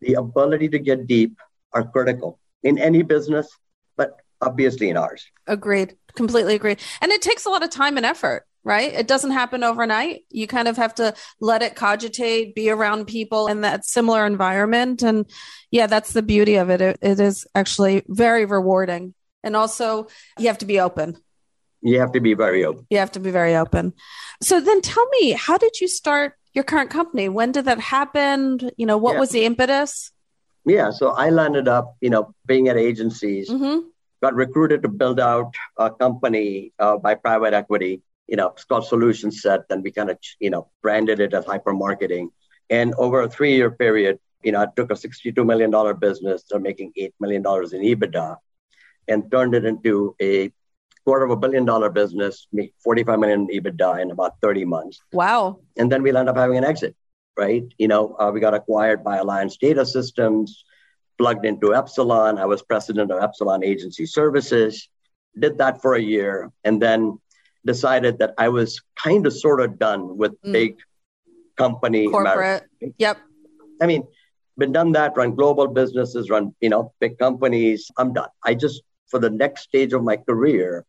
the 0.00 0.14
ability 0.14 0.70
to 0.70 0.78
get 0.78 1.06
deep 1.06 1.36
are 1.72 1.84
critical 1.84 2.38
in 2.62 2.78
any 2.78 3.02
business, 3.02 3.48
but 3.96 4.18
obviously 4.40 4.88
in 4.88 4.96
ours. 4.96 5.22
Agreed. 5.46 5.96
Completely 6.14 6.54
agreed. 6.54 6.80
And 7.02 7.12
it 7.12 7.20
takes 7.20 7.44
a 7.44 7.50
lot 7.50 7.62
of 7.62 7.68
time 7.68 7.98
and 7.98 8.06
effort, 8.06 8.46
right? 8.64 8.92
It 8.92 9.06
doesn't 9.06 9.32
happen 9.32 9.62
overnight. 9.62 10.24
You 10.30 10.46
kind 10.46 10.66
of 10.66 10.78
have 10.78 10.94
to 10.94 11.14
let 11.40 11.60
it 11.62 11.76
cogitate, 11.76 12.54
be 12.54 12.70
around 12.70 13.06
people 13.06 13.46
in 13.46 13.60
that 13.60 13.84
similar 13.84 14.24
environment. 14.24 15.02
And 15.02 15.30
yeah, 15.70 15.86
that's 15.86 16.14
the 16.14 16.22
beauty 16.22 16.56
of 16.56 16.70
it. 16.70 16.80
It, 16.80 16.98
it 17.02 17.20
is 17.20 17.46
actually 17.54 18.02
very 18.08 18.46
rewarding. 18.46 19.14
And 19.42 19.56
also, 19.56 20.08
you 20.38 20.48
have 20.48 20.58
to 20.58 20.66
be 20.66 20.80
open 20.80 21.18
you 21.82 22.00
have 22.00 22.12
to 22.12 22.20
be 22.20 22.34
very 22.34 22.64
open. 22.64 22.86
You 22.90 22.98
have 22.98 23.12
to 23.12 23.20
be 23.20 23.30
very 23.30 23.56
open. 23.56 23.94
So 24.42 24.60
then 24.60 24.80
tell 24.80 25.06
me, 25.08 25.32
how 25.32 25.58
did 25.58 25.80
you 25.80 25.88
start 25.88 26.34
your 26.52 26.64
current 26.64 26.90
company? 26.90 27.28
When 27.28 27.52
did 27.52 27.64
that 27.66 27.80
happen? 27.80 28.70
You 28.76 28.86
know, 28.86 28.98
what 28.98 29.14
yeah. 29.14 29.20
was 29.20 29.30
the 29.30 29.44
impetus? 29.44 30.12
Yeah, 30.66 30.90
so 30.90 31.10
I 31.10 31.30
landed 31.30 31.68
up, 31.68 31.96
you 32.00 32.10
know, 32.10 32.34
being 32.46 32.68
at 32.68 32.76
agencies, 32.76 33.48
mm-hmm. 33.48 33.86
got 34.22 34.34
recruited 34.34 34.82
to 34.82 34.88
build 34.88 35.18
out 35.18 35.54
a 35.78 35.90
company 35.90 36.72
uh, 36.78 36.98
by 36.98 37.14
private 37.14 37.54
equity. 37.54 38.02
You 38.26 38.36
know, 38.36 38.48
it's 38.48 38.64
called 38.64 38.86
Solution 38.86 39.30
Set, 39.30 39.64
and 39.70 39.82
we 39.82 39.90
kind 39.90 40.10
of, 40.10 40.18
you 40.38 40.50
know, 40.50 40.68
branded 40.82 41.18
it 41.18 41.32
as 41.32 41.46
hyper 41.46 41.72
marketing. 41.72 42.30
And 42.68 42.94
over 42.94 43.22
a 43.22 43.28
three 43.28 43.56
year 43.56 43.70
period, 43.70 44.18
you 44.42 44.52
know, 44.52 44.62
I 44.62 44.66
took 44.76 44.90
a 44.90 44.94
$62 44.94 45.44
million 45.44 45.70
business, 45.98 46.44
they're 46.48 46.60
making 46.60 46.92
$8 46.98 47.12
million 47.20 47.40
in 47.40 47.98
EBITDA, 47.98 48.36
and 49.08 49.30
turned 49.30 49.54
it 49.54 49.64
into 49.64 50.14
a 50.20 50.52
quarter 51.04 51.24
of 51.24 51.30
a 51.30 51.36
billion 51.36 51.64
dollar 51.64 51.90
business, 51.90 52.46
make 52.52 52.72
45 52.82 53.18
million 53.18 53.48
EBITDA 53.48 54.02
in 54.02 54.10
about 54.10 54.34
30 54.42 54.64
months. 54.64 55.00
Wow. 55.12 55.60
And 55.76 55.90
then 55.90 56.02
we'll 56.02 56.16
end 56.16 56.28
up 56.28 56.36
having 56.36 56.58
an 56.58 56.64
exit, 56.64 56.94
right? 57.36 57.64
You 57.78 57.88
know, 57.88 58.16
uh, 58.18 58.30
we 58.32 58.40
got 58.40 58.54
acquired 58.54 59.02
by 59.02 59.16
Alliance 59.18 59.56
Data 59.56 59.84
Systems, 59.86 60.64
plugged 61.18 61.44
into 61.44 61.74
Epsilon. 61.74 62.38
I 62.38 62.46
was 62.46 62.62
president 62.62 63.10
of 63.10 63.22
Epsilon 63.22 63.64
Agency 63.64 64.06
Services, 64.06 64.88
did 65.38 65.58
that 65.58 65.80
for 65.80 65.94
a 65.94 66.00
year, 66.00 66.50
and 66.64 66.80
then 66.80 67.18
decided 67.64 68.18
that 68.18 68.34
I 68.38 68.48
was 68.48 68.80
kind 68.96 69.26
of 69.26 69.32
sort 69.32 69.60
of 69.60 69.78
done 69.78 70.16
with 70.16 70.32
mm. 70.42 70.52
big 70.52 70.76
company 71.56 72.08
corporate. 72.08 72.64
Yep. 72.98 73.18
I 73.82 73.86
mean, 73.86 74.04
been 74.56 74.72
done 74.72 74.92
that, 74.92 75.16
run 75.16 75.34
global 75.34 75.66
businesses, 75.66 76.30
run, 76.30 76.54
you 76.60 76.68
know, 76.68 76.92
big 77.00 77.18
companies. 77.18 77.90
I'm 77.96 78.12
done. 78.12 78.28
I 78.44 78.54
just 78.54 78.82
for 79.10 79.18
the 79.18 79.30
next 79.30 79.62
stage 79.62 79.92
of 79.92 80.02
my 80.02 80.16
career, 80.16 80.86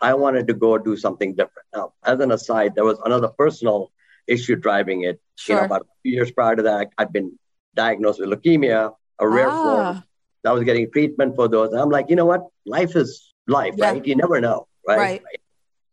I 0.00 0.14
wanted 0.14 0.46
to 0.48 0.54
go 0.54 0.78
do 0.78 0.96
something 0.96 1.32
different. 1.34 1.66
Now, 1.74 1.92
as 2.04 2.20
an 2.20 2.32
aside, 2.32 2.74
there 2.74 2.84
was 2.84 2.98
another 3.04 3.28
personal 3.28 3.90
issue 4.26 4.56
driving 4.56 5.04
it. 5.04 5.20
Sure. 5.36 5.56
You 5.56 5.60
know, 5.60 5.66
about 5.66 5.82
a 5.82 5.84
few 6.02 6.12
years 6.12 6.30
prior 6.30 6.56
to 6.56 6.62
that, 6.62 6.90
I'd 6.98 7.12
been 7.12 7.38
diagnosed 7.74 8.20
with 8.20 8.30
leukemia, 8.30 8.92
a 9.18 9.28
rare 9.28 9.48
ah. 9.48 9.62
form. 9.62 10.04
I 10.46 10.52
was 10.52 10.64
getting 10.64 10.90
treatment 10.90 11.36
for 11.36 11.48
those. 11.48 11.72
And 11.72 11.80
I'm 11.80 11.88
like, 11.88 12.10
you 12.10 12.16
know 12.16 12.26
what? 12.26 12.42
Life 12.66 12.96
is 12.96 13.32
life, 13.46 13.74
yeah. 13.76 13.92
right? 13.92 14.06
You 14.06 14.14
never 14.14 14.40
know, 14.40 14.68
right? 14.86 14.98
Right. 14.98 15.22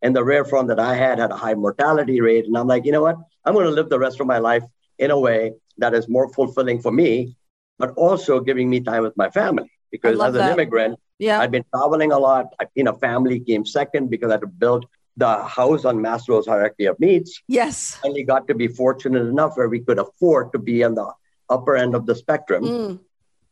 And 0.02 0.16
the 0.16 0.24
rare 0.24 0.44
form 0.44 0.68
that 0.68 0.80
I 0.80 0.96
had 0.96 1.20
had 1.20 1.32
a 1.32 1.38
high 1.38 1.54
mortality 1.54 2.20
rate. 2.20 2.46
And 2.46 2.58
I'm 2.58 2.68
like, 2.68 2.86
you 2.86 2.92
know 2.92 3.02
what? 3.02 3.18
I'm 3.46 3.54
going 3.54 3.66
to 3.66 3.72
live 3.72 3.90
the 3.90 4.00
rest 4.00 4.20
of 4.20 4.28
my 4.28 4.40
life 4.40 4.64
in 5.00 5.12
a 5.12 5.18
way 5.18 5.54
that 5.78 5.94
is 5.94 6.10
more 6.10 6.28
fulfilling 6.34 6.82
for 6.82 6.92
me, 6.92 7.38
but 7.80 7.92
also 7.92 8.40
giving 8.40 8.70
me 8.70 8.82
time 8.82 9.04
with 9.04 9.16
my 9.16 9.30
family. 9.30 9.71
Because 9.92 10.20
as 10.20 10.36
an 10.36 10.54
immigrant, 10.54 11.00
yeah. 11.20 11.40
I've 11.40 11.52
been 11.52 11.66
traveling 11.76 12.12
a 12.12 12.18
lot. 12.18 12.48
I, 12.60 12.66
you 12.76 12.84
know, 12.84 12.94
family 12.94 13.40
came 13.40 13.66
second 13.66 14.10
because 14.10 14.30
I 14.30 14.34
had 14.34 14.42
to 14.42 14.48
build 14.48 14.86
the 15.18 15.44
house 15.44 15.86
on 15.86 15.98
Maslow's 15.98 16.48
hierarchy 16.48 16.86
of 16.86 17.00
needs. 17.00 17.44
Yes. 17.48 17.96
Finally 18.02 18.24
got 18.24 18.48
to 18.48 18.56
be 18.56 18.68
fortunate 18.68 19.28
enough 19.28 19.58
where 19.58 19.70
we 19.70 19.82
could 19.82 20.00
afford 20.00 20.52
to 20.54 20.60
be 20.60 20.84
on 20.84 20.96
the 20.96 21.12
upper 21.50 21.76
end 21.76 21.94
of 21.94 22.06
the 22.06 22.16
spectrum. 22.16 22.64
Mm. 22.64 23.00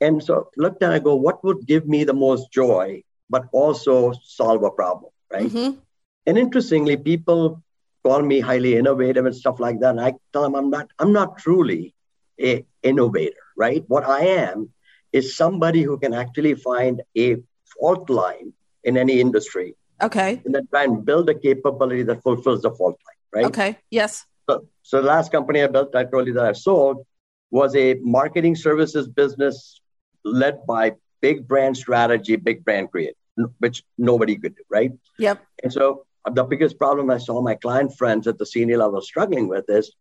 And 0.01 0.23
so 0.23 0.49
looked 0.55 0.81
and 0.81 0.93
I 0.93 0.99
go, 0.99 1.15
what 1.15 1.43
would 1.43 1.67
give 1.67 1.87
me 1.87 2.05
the 2.05 2.13
most 2.13 2.51
joy, 2.51 3.03
but 3.29 3.45
also 3.51 4.13
solve 4.23 4.63
a 4.63 4.71
problem, 4.71 5.11
right? 5.31 5.49
Mm-hmm. 5.51 5.77
And 6.25 6.37
interestingly, 6.37 6.95
people 6.95 7.61
call 8.03 8.21
me 8.21 8.39
highly 8.39 8.77
innovative 8.77 9.25
and 9.25 9.35
stuff 9.35 9.59
like 9.59 9.81
that. 9.81 9.91
And 9.91 10.01
I 10.01 10.13
tell 10.31 10.43
them 10.43 10.55
I'm 10.55 10.69
not, 10.69 10.87
I'm 10.97 11.11
not 11.11 11.37
truly 11.37 11.93
a 12.39 12.65
innovator, 12.81 13.43
right? 13.57 13.83
What 13.87 14.05
I 14.05 14.21
am 14.21 14.69
is 15.11 15.35
somebody 15.35 15.81
who 15.81 15.97
can 15.97 16.13
actually 16.13 16.55
find 16.55 17.01
a 17.17 17.37
fault 17.79 18.09
line 18.09 18.53
in 18.83 18.97
any 18.97 19.19
industry. 19.19 19.75
Okay. 20.01 20.41
And 20.45 20.55
then 20.55 20.67
try 20.67 20.83
and 20.83 21.05
build 21.05 21.29
a 21.29 21.33
capability 21.33 22.03
that 22.03 22.23
fulfills 22.23 22.61
the 22.61 22.71
fault 22.71 22.97
line, 23.05 23.43
right? 23.43 23.45
Okay. 23.47 23.77
Yes. 23.89 24.25
So, 24.49 24.67
so 24.83 25.01
the 25.01 25.07
last 25.07 25.31
company 25.31 25.61
I 25.61 25.67
built, 25.67 25.95
I 25.95 26.05
told 26.05 26.27
you 26.27 26.33
that 26.33 26.45
I 26.45 26.53
sold, 26.53 27.05
was 27.51 27.75
a 27.75 27.95
marketing 27.95 28.55
services 28.55 29.07
business 29.07 29.81
led 30.23 30.65
by 30.65 30.95
big 31.21 31.47
brand 31.47 31.75
strategy, 31.75 32.35
big 32.35 32.63
brand 32.63 32.91
create, 32.91 33.15
which 33.59 33.83
nobody 33.97 34.37
could 34.37 34.55
do, 34.55 34.63
right? 34.69 34.91
Yep. 35.17 35.43
And 35.63 35.73
so 35.73 36.05
the 36.31 36.43
biggest 36.43 36.77
problem 36.77 37.09
I 37.09 37.17
saw 37.17 37.41
my 37.41 37.55
client 37.55 37.97
friends 37.97 38.27
at 38.27 38.37
the 38.37 38.45
senior 38.45 38.77
level 38.77 39.01
struggling 39.01 39.47
with 39.47 39.65
is 39.69 39.91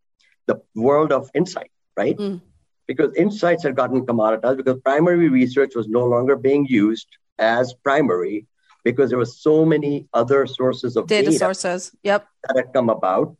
the 0.46 0.60
world 0.74 1.12
of 1.12 1.30
insight, 1.34 1.70
right? 1.96 2.16
Mm. 2.16 2.40
Because 2.88 3.14
insights 3.14 3.62
had 3.62 3.76
gotten 3.76 4.04
commoditized 4.04 4.56
because 4.56 4.80
primary 4.80 5.28
research 5.28 5.76
was 5.76 5.88
no 5.88 6.04
longer 6.04 6.34
being 6.34 6.66
used 6.66 7.06
as 7.38 7.74
primary 7.84 8.46
because 8.82 9.10
there 9.10 9.18
were 9.18 9.32
so 9.48 9.64
many 9.64 10.08
other 10.12 10.46
sources 10.46 10.96
of 10.96 11.06
data, 11.06 11.30
data 11.30 11.38
sources. 11.38 11.92
Yep. 12.02 12.26
That 12.44 12.56
had 12.56 12.72
come 12.72 12.88
about. 12.88 13.36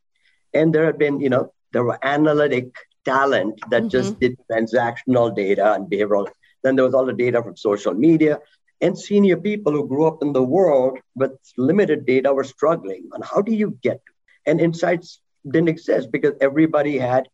And 0.55 0.75
there 0.75 0.85
had 0.85 0.99
been, 0.99 1.19
you 1.21 1.31
know, 1.31 1.53
there 1.73 1.83
were 1.83 1.99
analytic 2.05 2.69
talent 3.05 3.59
that 3.71 3.83
mm-hmm. 3.83 3.89
just 3.89 4.21
did 4.21 4.37
transactional 4.53 5.35
data 5.35 5.73
and 5.73 5.91
behavioral. 5.91 6.29
Then 6.63 6.77
there 6.77 6.85
was 6.85 6.95
all 6.95 7.07
the 7.07 7.13
data 7.13 7.43
from 7.43 7.57
social 7.57 7.95
media 7.95 8.41
and 8.81 8.99
senior 8.99 9.37
people 9.37 9.73
who 9.73 9.89
grew 9.89 10.07
up 10.07 10.19
in 10.23 10.33
the 10.33 10.43
world 10.43 10.99
with 11.15 11.33
limited 11.57 12.07
data 12.07 12.33
were 12.33 12.45
struggling 12.45 13.09
on 13.13 13.23
how 13.23 13.43
do 13.43 13.53
you 13.53 13.77
get 13.83 14.01
and 14.47 14.61
insights 14.61 15.21
didn't 15.45 15.69
exist 15.69 16.11
because 16.13 16.35
everybody 16.41 16.99
had 16.99 17.29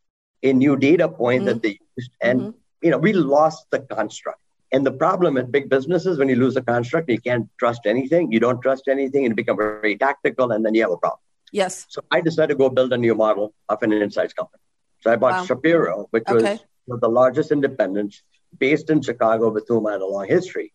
a 0.45 0.53
new 0.53 0.77
data 0.77 1.09
point 1.09 1.41
mm-hmm. 1.41 1.47
that 1.47 1.63
they 1.63 1.79
used 1.97 2.13
and 2.21 2.41
mm-hmm. 2.41 2.51
you 2.83 2.91
know 2.91 2.99
we 2.99 3.13
lost 3.13 3.67
the 3.71 3.81
construct 3.81 4.41
and 4.73 4.85
the 4.85 4.93
problem 4.93 5.37
at 5.37 5.51
big 5.51 5.69
businesses 5.69 6.19
when 6.19 6.29
you 6.29 6.37
lose 6.37 6.55
the 6.55 6.63
construct 6.63 7.11
you 7.11 7.21
can't 7.21 7.49
trust 7.59 7.87
anything 7.87 8.31
you 8.31 8.41
don't 8.41 8.61
trust 8.61 8.89
anything 8.89 9.25
and 9.25 9.33
you 9.33 9.37
become 9.43 9.57
very 9.57 9.97
tactical 9.97 10.53
and 10.53 10.65
then 10.65 10.75
you 10.75 10.83
have 10.83 10.93
a 10.93 10.97
problem 10.97 11.21
yes 11.53 11.87
so 11.89 12.03
i 12.11 12.21
decided 12.21 12.55
to 12.55 12.59
go 12.59 12.69
build 12.69 12.93
a 12.93 13.01
new 13.07 13.15
model 13.15 13.55
of 13.69 13.83
an 13.83 13.93
insights 13.93 14.33
company 14.33 14.63
so 15.01 15.13
i 15.13 15.17
bought 15.17 15.41
wow. 15.41 15.45
shapiro 15.45 16.07
which 16.11 16.25
okay. 16.29 16.59
was 16.87 17.01
the 17.01 17.09
largest 17.09 17.51
independent 17.51 18.23
based 18.59 18.91
in 18.91 19.01
chicago 19.01 19.51
with 19.51 19.67
whom 19.69 19.87
i 19.87 19.93
had 19.93 20.01
a 20.01 20.07
long 20.07 20.29
history 20.29 20.73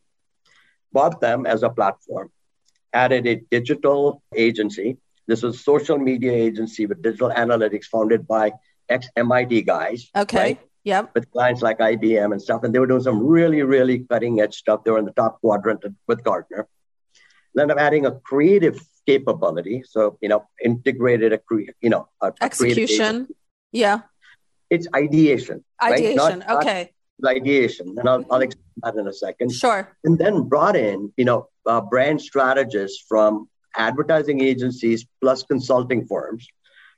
bought 0.91 1.21
them 1.21 1.45
as 1.45 1.63
a 1.63 1.69
platform, 1.69 2.31
added 2.93 3.27
a 3.27 3.35
digital 3.51 4.23
agency. 4.35 4.97
This 5.27 5.43
was 5.43 5.63
social 5.63 5.97
media 5.97 6.31
agency 6.31 6.85
with 6.85 7.01
digital 7.01 7.29
analytics 7.29 7.85
founded 7.85 8.27
by 8.27 8.53
ex 8.89 9.07
MIT 9.15 9.63
guys. 9.63 10.09
Okay. 10.15 10.37
Right? 10.37 10.59
Yep. 10.83 11.11
With 11.13 11.31
clients 11.31 11.61
like 11.61 11.79
IBM 11.79 12.31
and 12.31 12.41
stuff. 12.41 12.63
And 12.63 12.73
they 12.73 12.79
were 12.79 12.87
doing 12.87 13.01
some 13.01 13.25
really, 13.25 13.61
really 13.63 13.99
cutting 13.99 14.39
edge 14.41 14.55
stuff. 14.55 14.83
They 14.83 14.91
were 14.91 14.99
in 14.99 15.05
the 15.05 15.11
top 15.11 15.41
quadrant 15.41 15.83
with 16.07 16.23
Gartner. 16.23 16.67
Then 17.53 17.69
I'm 17.69 17.77
adding 17.77 18.05
a 18.05 18.11
creative 18.11 18.79
capability. 19.05 19.83
So, 19.85 20.17
you 20.21 20.29
know, 20.29 20.47
integrated 20.63 21.33
a, 21.33 21.39
you 21.81 21.89
know, 21.89 22.07
a, 22.21 22.33
execution. 22.41 23.27
yeah. 23.71 24.01
It's 24.69 24.87
ideation. 24.95 25.63
Ideation. 25.81 26.17
Right? 26.17 26.47
Not, 26.47 26.57
okay 26.63 26.91
ideation, 27.25 27.95
and 27.97 28.07
I'll, 28.07 28.25
I'll 28.31 28.41
explain 28.41 28.65
that 28.83 28.95
in 28.95 29.07
a 29.07 29.13
second. 29.13 29.51
Sure. 29.51 29.95
And 30.03 30.17
then 30.17 30.43
brought 30.43 30.75
in, 30.75 31.11
you 31.17 31.25
know, 31.25 31.47
uh, 31.65 31.81
brand 31.81 32.21
strategists 32.21 33.03
from 33.07 33.49
advertising 33.75 34.41
agencies 34.41 35.05
plus 35.21 35.43
consulting 35.43 36.07
firms 36.07 36.47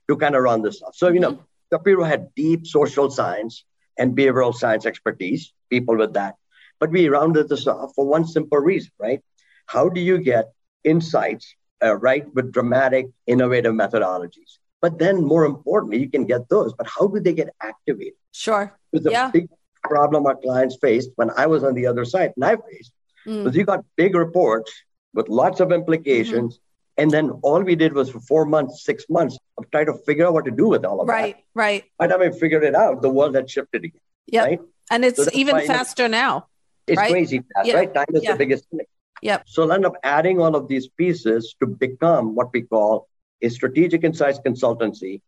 to 0.08 0.16
kind 0.16 0.34
of 0.34 0.42
run 0.42 0.62
this 0.62 0.78
stuff. 0.78 0.94
So, 0.94 1.08
you 1.08 1.20
know, 1.20 1.32
mm-hmm. 1.32 1.42
Shapiro 1.72 2.04
had 2.04 2.34
deep 2.34 2.66
social 2.66 3.10
science 3.10 3.64
and 3.98 4.16
behavioral 4.16 4.54
science 4.54 4.86
expertise, 4.86 5.52
people 5.70 5.96
with 5.96 6.14
that. 6.14 6.34
But 6.80 6.90
we 6.90 7.08
rounded 7.08 7.48
this 7.48 7.66
off 7.66 7.92
for 7.94 8.06
one 8.06 8.26
simple 8.26 8.58
reason, 8.58 8.90
right? 8.98 9.20
How 9.66 9.88
do 9.88 10.00
you 10.00 10.18
get 10.18 10.52
insights, 10.84 11.54
uh, 11.82 11.96
right, 11.96 12.24
with 12.34 12.52
dramatic, 12.52 13.06
innovative 13.26 13.74
methodologies? 13.74 14.58
But 14.80 14.98
then, 14.98 15.24
more 15.24 15.44
importantly, 15.44 16.00
you 16.00 16.10
can 16.10 16.26
get 16.26 16.48
those, 16.48 16.74
but 16.74 16.88
how 16.88 17.06
do 17.06 17.20
they 17.20 17.32
get 17.32 17.50
activated? 17.62 18.14
Sure. 18.32 18.76
There's 18.92 19.06
a 19.06 19.12
yeah. 19.12 19.30
big 19.30 19.48
problem 19.84 20.26
our 20.26 20.36
clients 20.36 20.76
faced 20.80 21.10
when 21.16 21.30
I 21.36 21.46
was 21.46 21.62
on 21.64 21.74
the 21.74 21.86
other 21.86 22.04
side 22.04 22.32
and 22.36 22.44
I 22.44 22.56
faced 22.56 22.92
mm. 23.26 23.44
was 23.44 23.56
you 23.56 23.64
got 23.64 23.84
big 23.96 24.14
reports 24.14 24.72
with 25.14 25.28
lots 25.28 25.60
of 25.60 25.72
implications. 25.72 26.54
Mm-hmm. 26.54 26.62
And 26.98 27.10
then 27.10 27.30
all 27.42 27.62
we 27.62 27.74
did 27.74 27.94
was 27.94 28.10
for 28.10 28.20
four 28.20 28.44
months, 28.44 28.84
six 28.84 29.06
months 29.08 29.38
of 29.56 29.70
trying 29.70 29.86
to 29.86 29.94
figure 30.06 30.26
out 30.26 30.34
what 30.34 30.44
to 30.44 30.50
do 30.50 30.68
with 30.68 30.84
all 30.84 31.00
of 31.00 31.08
right, 31.08 31.36
that. 31.36 31.42
Right, 31.54 31.72
right. 31.72 31.84
By 31.98 32.06
the 32.06 32.14
time 32.14 32.22
I 32.34 32.38
figured 32.38 32.64
it 32.64 32.74
out, 32.74 33.00
the 33.00 33.10
world 33.10 33.34
had 33.34 33.48
shifted 33.48 33.84
again. 33.84 34.00
Yeah. 34.26 34.44
Right? 34.44 34.60
And 34.90 35.04
it's 35.04 35.24
so 35.24 35.30
even 35.32 35.66
faster 35.66 36.08
now. 36.08 36.48
It's 36.86 36.98
right? 36.98 37.10
crazy 37.10 37.42
fast, 37.54 37.66
yeah. 37.66 37.76
right? 37.76 37.94
Time 37.94 38.06
is 38.12 38.22
yeah. 38.22 38.32
the 38.32 38.38
biggest 38.38 38.68
thing. 38.70 38.80
Yep. 39.22 39.44
So 39.46 39.62
I'll 39.62 39.72
end 39.72 39.86
up 39.86 39.94
adding 40.02 40.40
all 40.40 40.54
of 40.54 40.68
these 40.68 40.88
pieces 40.88 41.54
to 41.60 41.66
become 41.66 42.34
what 42.34 42.52
we 42.52 42.62
call 42.62 43.08
a 43.40 43.48
strategic 43.48 44.04
insights 44.04 44.40
consultancy 44.40 45.20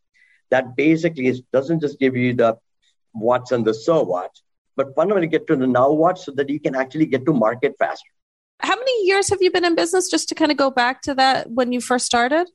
that 0.50 0.76
basically 0.76 1.28
is, 1.28 1.42
doesn't 1.52 1.80
just 1.80 1.98
give 1.98 2.16
you 2.16 2.34
the 2.34 2.58
what's 3.12 3.52
and 3.52 3.64
the 3.64 3.72
so 3.72 4.02
what, 4.02 4.30
but 4.76 4.94
fundamentally 4.94 5.28
get 5.28 5.46
to 5.46 5.56
the 5.56 5.66
now 5.66 5.90
what 5.92 6.18
so 6.18 6.32
that 6.32 6.48
you 6.48 6.60
can 6.60 6.74
actually 6.74 7.06
get 7.06 7.24
to 7.24 7.32
market 7.32 7.76
faster. 7.78 8.10
How 8.60 8.76
many 8.76 9.06
years 9.06 9.28
have 9.30 9.42
you 9.42 9.50
been 9.50 9.64
in 9.64 9.74
business 9.74 10.10
just 10.10 10.28
to 10.28 10.34
kind 10.34 10.50
of 10.50 10.56
go 10.56 10.70
back 10.70 11.02
to 11.02 11.14
that 11.14 11.50
when 11.50 11.72
you 11.72 11.80
first 11.80 12.06
started? 12.06 12.48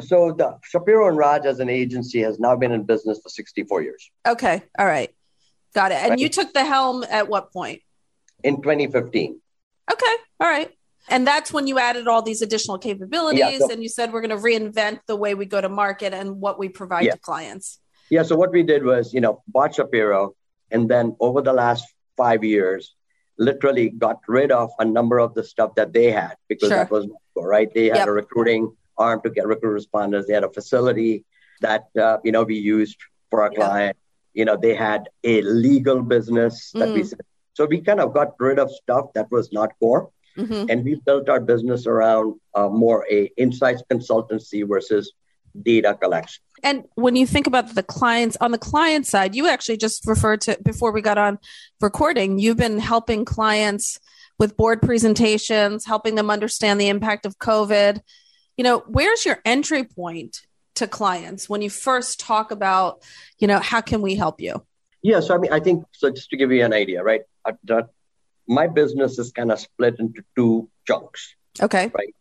So 0.00 0.32
the 0.32 0.58
Shapiro 0.62 1.08
and 1.08 1.16
Raj 1.16 1.46
as 1.46 1.58
an 1.60 1.68
agency 1.68 2.20
has 2.20 2.38
now 2.38 2.54
been 2.56 2.72
in 2.72 2.84
business 2.84 3.18
for 3.22 3.28
64 3.28 3.82
years. 3.82 4.10
Okay. 4.26 4.62
All 4.78 4.86
right. 4.86 5.14
Got 5.74 5.92
it. 5.92 5.96
And 5.96 6.10
right. 6.10 6.18
you 6.18 6.28
took 6.28 6.52
the 6.52 6.64
helm 6.64 7.04
at 7.08 7.28
what 7.28 7.52
point? 7.52 7.82
In 8.44 8.56
2015. 8.62 9.40
Okay. 9.90 10.06
All 10.40 10.48
right. 10.48 10.70
And 11.08 11.26
that's 11.26 11.52
when 11.52 11.66
you 11.66 11.78
added 11.78 12.08
all 12.08 12.22
these 12.22 12.42
additional 12.42 12.78
capabilities 12.78 13.40
yeah, 13.40 13.58
so, 13.58 13.70
and 13.70 13.82
you 13.82 13.88
said 13.88 14.12
we're 14.12 14.22
going 14.26 14.36
to 14.36 14.42
reinvent 14.42 15.00
the 15.06 15.14
way 15.14 15.34
we 15.34 15.46
go 15.46 15.60
to 15.60 15.68
market 15.68 16.12
and 16.12 16.40
what 16.40 16.58
we 16.58 16.68
provide 16.68 17.04
yeah. 17.04 17.12
to 17.12 17.18
clients. 17.18 17.78
Yeah. 18.10 18.24
So 18.24 18.36
what 18.36 18.52
we 18.52 18.64
did 18.64 18.84
was, 18.84 19.14
you 19.14 19.20
know, 19.20 19.42
bought 19.46 19.76
Shapiro, 19.76 20.34
and 20.70 20.88
then 20.88 21.16
over 21.20 21.42
the 21.42 21.52
last 21.52 21.86
five 22.16 22.42
years, 22.42 22.95
literally 23.38 23.90
got 23.90 24.20
rid 24.28 24.50
of 24.50 24.70
a 24.78 24.84
number 24.84 25.18
of 25.18 25.34
the 25.34 25.44
stuff 25.44 25.74
that 25.74 25.92
they 25.92 26.10
had 26.10 26.36
because 26.48 26.68
sure. 26.68 26.78
that 26.78 26.90
was 26.90 27.06
right. 27.36 27.72
They 27.72 27.86
had 27.86 27.96
yep. 27.96 28.08
a 28.08 28.12
recruiting 28.12 28.74
arm 28.98 29.20
to 29.22 29.30
get 29.30 29.46
recruit 29.46 29.80
responders. 29.80 30.26
They 30.26 30.34
had 30.34 30.44
a 30.44 30.52
facility 30.52 31.24
that 31.60 31.88
uh, 32.00 32.18
you 32.24 32.32
know 32.32 32.44
we 32.44 32.56
used 32.56 32.98
for 33.30 33.42
our 33.42 33.50
client. 33.50 33.96
You 34.34 34.44
know, 34.44 34.56
they 34.56 34.74
had 34.74 35.08
a 35.24 35.42
legal 35.42 36.02
business 36.02 36.70
that 36.74 36.88
mm. 36.88 36.94
we 36.94 37.04
so 37.54 37.64
we 37.64 37.80
kind 37.80 38.00
of 38.00 38.12
got 38.12 38.34
rid 38.38 38.58
of 38.58 38.70
stuff 38.70 39.12
that 39.14 39.30
was 39.30 39.52
not 39.52 39.70
core. 39.78 40.10
Mm-hmm. 40.36 40.66
And 40.68 40.84
we 40.84 40.96
built 41.06 41.30
our 41.30 41.40
business 41.40 41.86
around 41.86 42.34
uh, 42.54 42.68
more 42.68 43.06
a 43.10 43.32
insights 43.38 43.82
consultancy 43.90 44.68
versus 44.68 45.12
data 45.62 45.94
collection. 45.94 46.42
And 46.66 46.82
when 46.96 47.14
you 47.14 47.28
think 47.28 47.46
about 47.46 47.76
the 47.76 47.82
clients 47.84 48.36
on 48.40 48.50
the 48.50 48.58
client 48.58 49.06
side, 49.06 49.36
you 49.36 49.48
actually 49.48 49.76
just 49.76 50.04
referred 50.04 50.40
to 50.42 50.58
before 50.64 50.90
we 50.90 51.00
got 51.00 51.16
on 51.16 51.38
recording, 51.80 52.40
you've 52.40 52.56
been 52.56 52.80
helping 52.80 53.24
clients 53.24 54.00
with 54.36 54.56
board 54.56 54.82
presentations, 54.82 55.84
helping 55.84 56.16
them 56.16 56.28
understand 56.28 56.80
the 56.80 56.88
impact 56.88 57.24
of 57.24 57.38
COVID. 57.38 58.00
You 58.56 58.64
know, 58.64 58.82
where's 58.88 59.24
your 59.24 59.38
entry 59.44 59.84
point 59.84 60.40
to 60.74 60.88
clients 60.88 61.48
when 61.48 61.62
you 61.62 61.70
first 61.70 62.18
talk 62.18 62.50
about, 62.50 63.00
you 63.38 63.46
know, 63.46 63.60
how 63.60 63.80
can 63.80 64.02
we 64.02 64.16
help 64.16 64.40
you? 64.40 64.66
Yeah, 65.02 65.20
so 65.20 65.36
I 65.36 65.38
mean, 65.38 65.52
I 65.52 65.60
think 65.60 65.84
so. 65.92 66.10
Just 66.10 66.30
to 66.30 66.36
give 66.36 66.50
you 66.50 66.64
an 66.64 66.72
idea, 66.72 67.00
right? 67.00 67.22
My 68.48 68.66
business 68.66 69.20
is 69.20 69.30
kind 69.30 69.52
of 69.52 69.60
split 69.60 70.00
into 70.00 70.24
two 70.34 70.68
chunks. 70.84 71.32
Okay. 71.62 71.92
Right. 71.94 72.12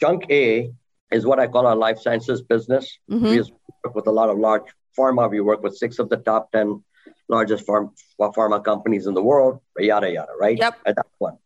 Chunk 0.00 0.30
A 0.30 0.72
is 1.10 1.26
what 1.26 1.38
I 1.38 1.46
call 1.46 1.66
our 1.66 1.76
life 1.76 1.98
sciences 1.98 2.40
business. 2.40 2.98
Mm-hmm. 3.10 3.26
We 3.26 3.52
work 3.84 3.94
with 3.94 4.06
a 4.06 4.10
lot 4.10 4.30
of 4.30 4.38
large 4.38 4.64
pharma. 4.98 5.30
We 5.30 5.40
work 5.40 5.62
with 5.62 5.76
six 5.76 5.98
of 5.98 6.08
the 6.08 6.16
top 6.18 6.52
10 6.52 6.82
largest 7.28 7.66
farm, 7.66 7.92
pharma 8.20 8.62
companies 8.64 9.06
in 9.06 9.14
the 9.14 9.22
world, 9.22 9.60
yada, 9.78 10.10
yada, 10.10 10.32
right? 10.38 10.58
Yep. 10.58 10.78
At 10.86 10.96
that 10.96 11.06
one. 11.18 11.38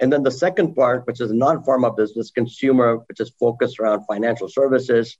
And 0.00 0.12
then 0.12 0.22
the 0.22 0.30
second 0.30 0.74
part, 0.74 1.06
which 1.06 1.20
is 1.20 1.32
non-pharma 1.32 1.96
business, 1.96 2.30
consumer, 2.30 2.98
which 3.08 3.20
is 3.20 3.30
focused 3.38 3.78
around 3.78 4.04
financial 4.06 4.48
services, 4.48 5.16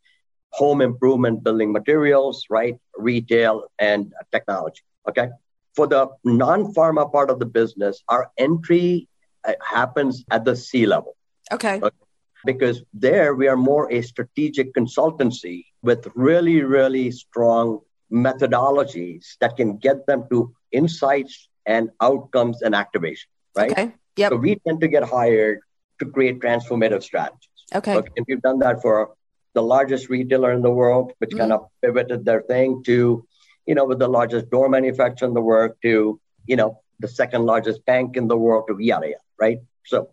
home 0.50 0.80
improvement, 0.80 1.44
building 1.44 1.72
materials, 1.72 2.46
right? 2.50 2.76
Retail 2.96 3.64
and 3.78 4.12
technology. 4.32 4.82
Okay. 5.08 5.28
For 5.74 5.86
the 5.86 6.08
non-pharma 6.24 7.10
part 7.10 7.30
of 7.30 7.38
the 7.38 7.46
business, 7.46 8.02
our 8.08 8.30
entry 8.36 9.08
uh, 9.44 9.54
happens 9.62 10.24
at 10.30 10.44
the 10.44 10.54
C 10.54 10.86
level. 10.86 11.16
Okay. 11.52 11.80
okay. 11.82 11.96
Because 12.44 12.82
there 12.92 13.34
we 13.34 13.46
are 13.48 13.56
more 13.56 13.90
a 13.92 14.02
strategic 14.02 14.74
consultancy 14.74 15.64
with 15.82 16.08
really, 16.14 16.62
really 16.62 17.10
strong 17.10 17.80
methodologies 18.12 19.38
that 19.40 19.56
can 19.56 19.76
get 19.76 20.06
them 20.06 20.24
to 20.30 20.54
insights 20.70 21.48
and 21.66 21.90
outcomes 22.00 22.62
and 22.62 22.74
activation, 22.74 23.28
right? 23.56 23.70
Okay. 23.70 23.92
Yep. 24.16 24.32
So 24.32 24.36
we 24.36 24.56
tend 24.66 24.80
to 24.80 24.88
get 24.88 25.04
hired 25.04 25.60
to 26.00 26.06
create 26.06 26.40
transformative 26.40 27.02
strategies. 27.02 27.48
Okay. 27.74 27.96
okay. 27.96 28.08
And 28.16 28.26
we've 28.28 28.42
done 28.42 28.58
that 28.58 28.82
for 28.82 29.14
the 29.54 29.62
largest 29.62 30.08
retailer 30.08 30.52
in 30.52 30.62
the 30.62 30.70
world, 30.70 31.12
which 31.18 31.30
mm-hmm. 31.30 31.38
kind 31.38 31.52
of 31.52 31.68
pivoted 31.82 32.24
their 32.24 32.42
thing 32.42 32.82
to, 32.84 33.26
you 33.66 33.74
know, 33.74 33.84
with 33.84 33.98
the 33.98 34.08
largest 34.08 34.50
door 34.50 34.68
manufacturer 34.68 35.28
in 35.28 35.34
the 35.34 35.40
world 35.40 35.72
to, 35.82 36.20
you 36.46 36.56
know, 36.56 36.80
the 37.00 37.08
second 37.08 37.44
largest 37.44 37.84
bank 37.84 38.16
in 38.16 38.28
the 38.28 38.36
world 38.36 38.64
to 38.68 38.76
yada 38.78 39.06
yada, 39.08 39.22
right? 39.38 39.58
So 39.84 40.08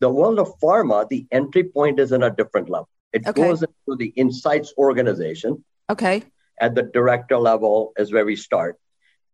the 0.00 0.10
world 0.10 0.38
of 0.38 0.58
pharma, 0.60 1.08
the 1.08 1.26
entry 1.30 1.64
point 1.64 1.98
is 2.00 2.12
in 2.12 2.22
a 2.22 2.30
different 2.30 2.68
level. 2.68 2.88
It 3.12 3.26
okay. 3.26 3.42
goes 3.42 3.62
into 3.62 3.96
the 3.96 4.12
insights 4.16 4.72
organization. 4.78 5.64
Okay. 5.90 6.22
At 6.60 6.74
the 6.74 6.82
director 6.82 7.38
level 7.38 7.92
is 7.96 8.12
where 8.12 8.24
we 8.24 8.36
start. 8.36 8.78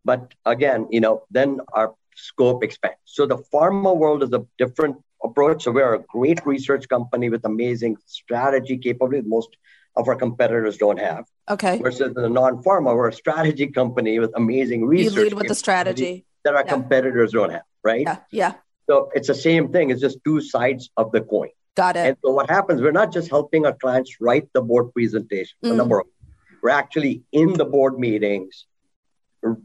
But 0.04 0.34
again, 0.44 0.88
you 0.90 1.00
know, 1.00 1.24
then 1.30 1.60
our 1.72 1.94
scope 2.14 2.62
expands. 2.62 2.98
So 3.04 3.26
the 3.26 3.38
pharma 3.52 3.96
world 3.96 4.22
is 4.22 4.32
a 4.32 4.46
different 4.58 4.96
approach. 5.22 5.64
So 5.64 5.72
we're 5.72 5.94
a 5.94 6.02
great 6.02 6.44
research 6.46 6.88
company 6.88 7.30
with 7.30 7.44
amazing 7.44 7.96
strategy 8.06 8.78
capability. 8.78 9.26
Most 9.26 9.48
of 9.96 10.08
our 10.08 10.16
competitors 10.16 10.76
don't 10.76 10.98
have. 10.98 11.24
Okay. 11.48 11.78
Versus 11.78 12.14
the 12.14 12.28
non-pharma, 12.28 12.94
we're 12.94 13.08
a 13.08 13.12
strategy 13.12 13.68
company 13.68 14.18
with 14.18 14.32
amazing 14.36 14.84
research. 14.84 15.14
You 15.14 15.22
lead 15.24 15.34
with 15.34 15.48
the 15.48 15.54
strategy 15.54 16.26
that 16.44 16.54
our 16.54 16.64
yeah. 16.64 16.70
competitors 16.70 17.32
don't 17.32 17.50
have, 17.50 17.62
right? 17.82 18.02
Yeah. 18.02 18.18
Yeah. 18.30 18.54
So 18.88 19.10
it's 19.14 19.28
the 19.28 19.34
same 19.34 19.72
thing. 19.72 19.90
It's 19.90 20.00
just 20.00 20.18
two 20.24 20.40
sides 20.40 20.90
of 20.96 21.12
the 21.12 21.20
coin. 21.20 21.50
Got 21.76 21.96
it. 21.96 22.06
And 22.06 22.16
so 22.24 22.30
what 22.30 22.48
happens? 22.48 22.80
We're 22.80 22.92
not 22.92 23.12
just 23.12 23.28
helping 23.28 23.66
our 23.66 23.74
clients 23.74 24.16
write 24.20 24.48
the 24.52 24.62
board 24.62 24.92
presentation. 24.92 25.56
Mm. 25.64 25.76
Number 25.76 25.96
one, 25.96 26.06
we're 26.62 26.70
actually 26.70 27.22
in 27.32 27.54
the 27.54 27.64
board 27.64 27.98
meetings, 27.98 28.66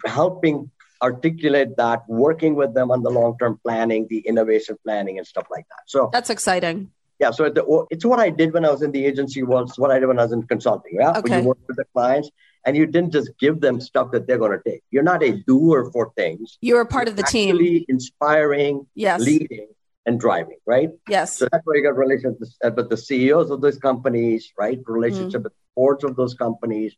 helping 0.05 0.71
articulate 1.01 1.77
that, 1.77 2.01
working 2.07 2.55
with 2.55 2.73
them 2.73 2.91
on 2.91 3.03
the 3.03 3.09
long 3.09 3.37
term 3.37 3.59
planning, 3.63 4.07
the 4.09 4.19
innovation 4.19 4.77
planning, 4.83 5.17
and 5.17 5.27
stuff 5.27 5.47
like 5.51 5.65
that. 5.69 5.83
So 5.85 6.09
that's 6.11 6.29
exciting. 6.29 6.91
Yeah, 7.19 7.31
so 7.31 7.51
it's 7.91 8.05
what 8.05 8.19
I 8.19 8.29
did 8.29 8.53
when 8.53 8.63
I 8.63 8.71
was 8.71 8.81
in 8.81 8.91
the 8.91 9.05
agency 9.05 9.43
world. 9.43 9.69
It's 9.69 9.77
what 9.77 9.91
I 9.91 9.99
did 9.99 10.07
when 10.07 10.19
I 10.19 10.23
was 10.23 10.31
in 10.31 10.43
consulting. 10.43 10.93
Yeah, 10.95 11.11
okay. 11.17 11.31
When 11.31 11.41
you 11.41 11.47
work 11.49 11.57
with 11.67 11.75
the 11.75 11.85
clients 11.93 12.29
and 12.65 12.77
you 12.77 12.85
didn't 12.85 13.11
just 13.11 13.31
give 13.39 13.59
them 13.59 13.81
stuff 13.81 14.11
that 14.11 14.25
they're 14.25 14.37
going 14.37 14.57
to 14.57 14.61
take. 14.69 14.83
You're 14.89 15.03
not 15.03 15.21
a 15.21 15.33
doer 15.45 15.89
for 15.91 16.13
things. 16.15 16.57
You're 16.61 16.81
a 16.81 16.85
part 16.85 17.07
You're 17.07 17.11
of 17.11 17.17
the 17.17 17.23
team. 17.23 17.85
Inspiring, 17.89 18.87
yes. 18.95 19.19
leading, 19.19 19.67
and 20.05 20.17
driving. 20.17 20.59
Right. 20.65 20.91
Yes. 21.09 21.37
So 21.37 21.49
that's 21.51 21.65
where 21.65 21.75
you 21.75 21.83
got 21.83 21.97
relationships 21.97 22.57
with 22.63 22.89
the 22.89 22.97
CEOs 22.97 23.49
of 23.49 23.59
those 23.59 23.77
companies, 23.77 24.53
right? 24.57 24.79
Relationship 24.85 25.41
mm. 25.41 25.43
with 25.43 25.53
the 25.53 25.59
boards 25.75 26.05
of 26.05 26.15
those 26.15 26.35
companies 26.35 26.95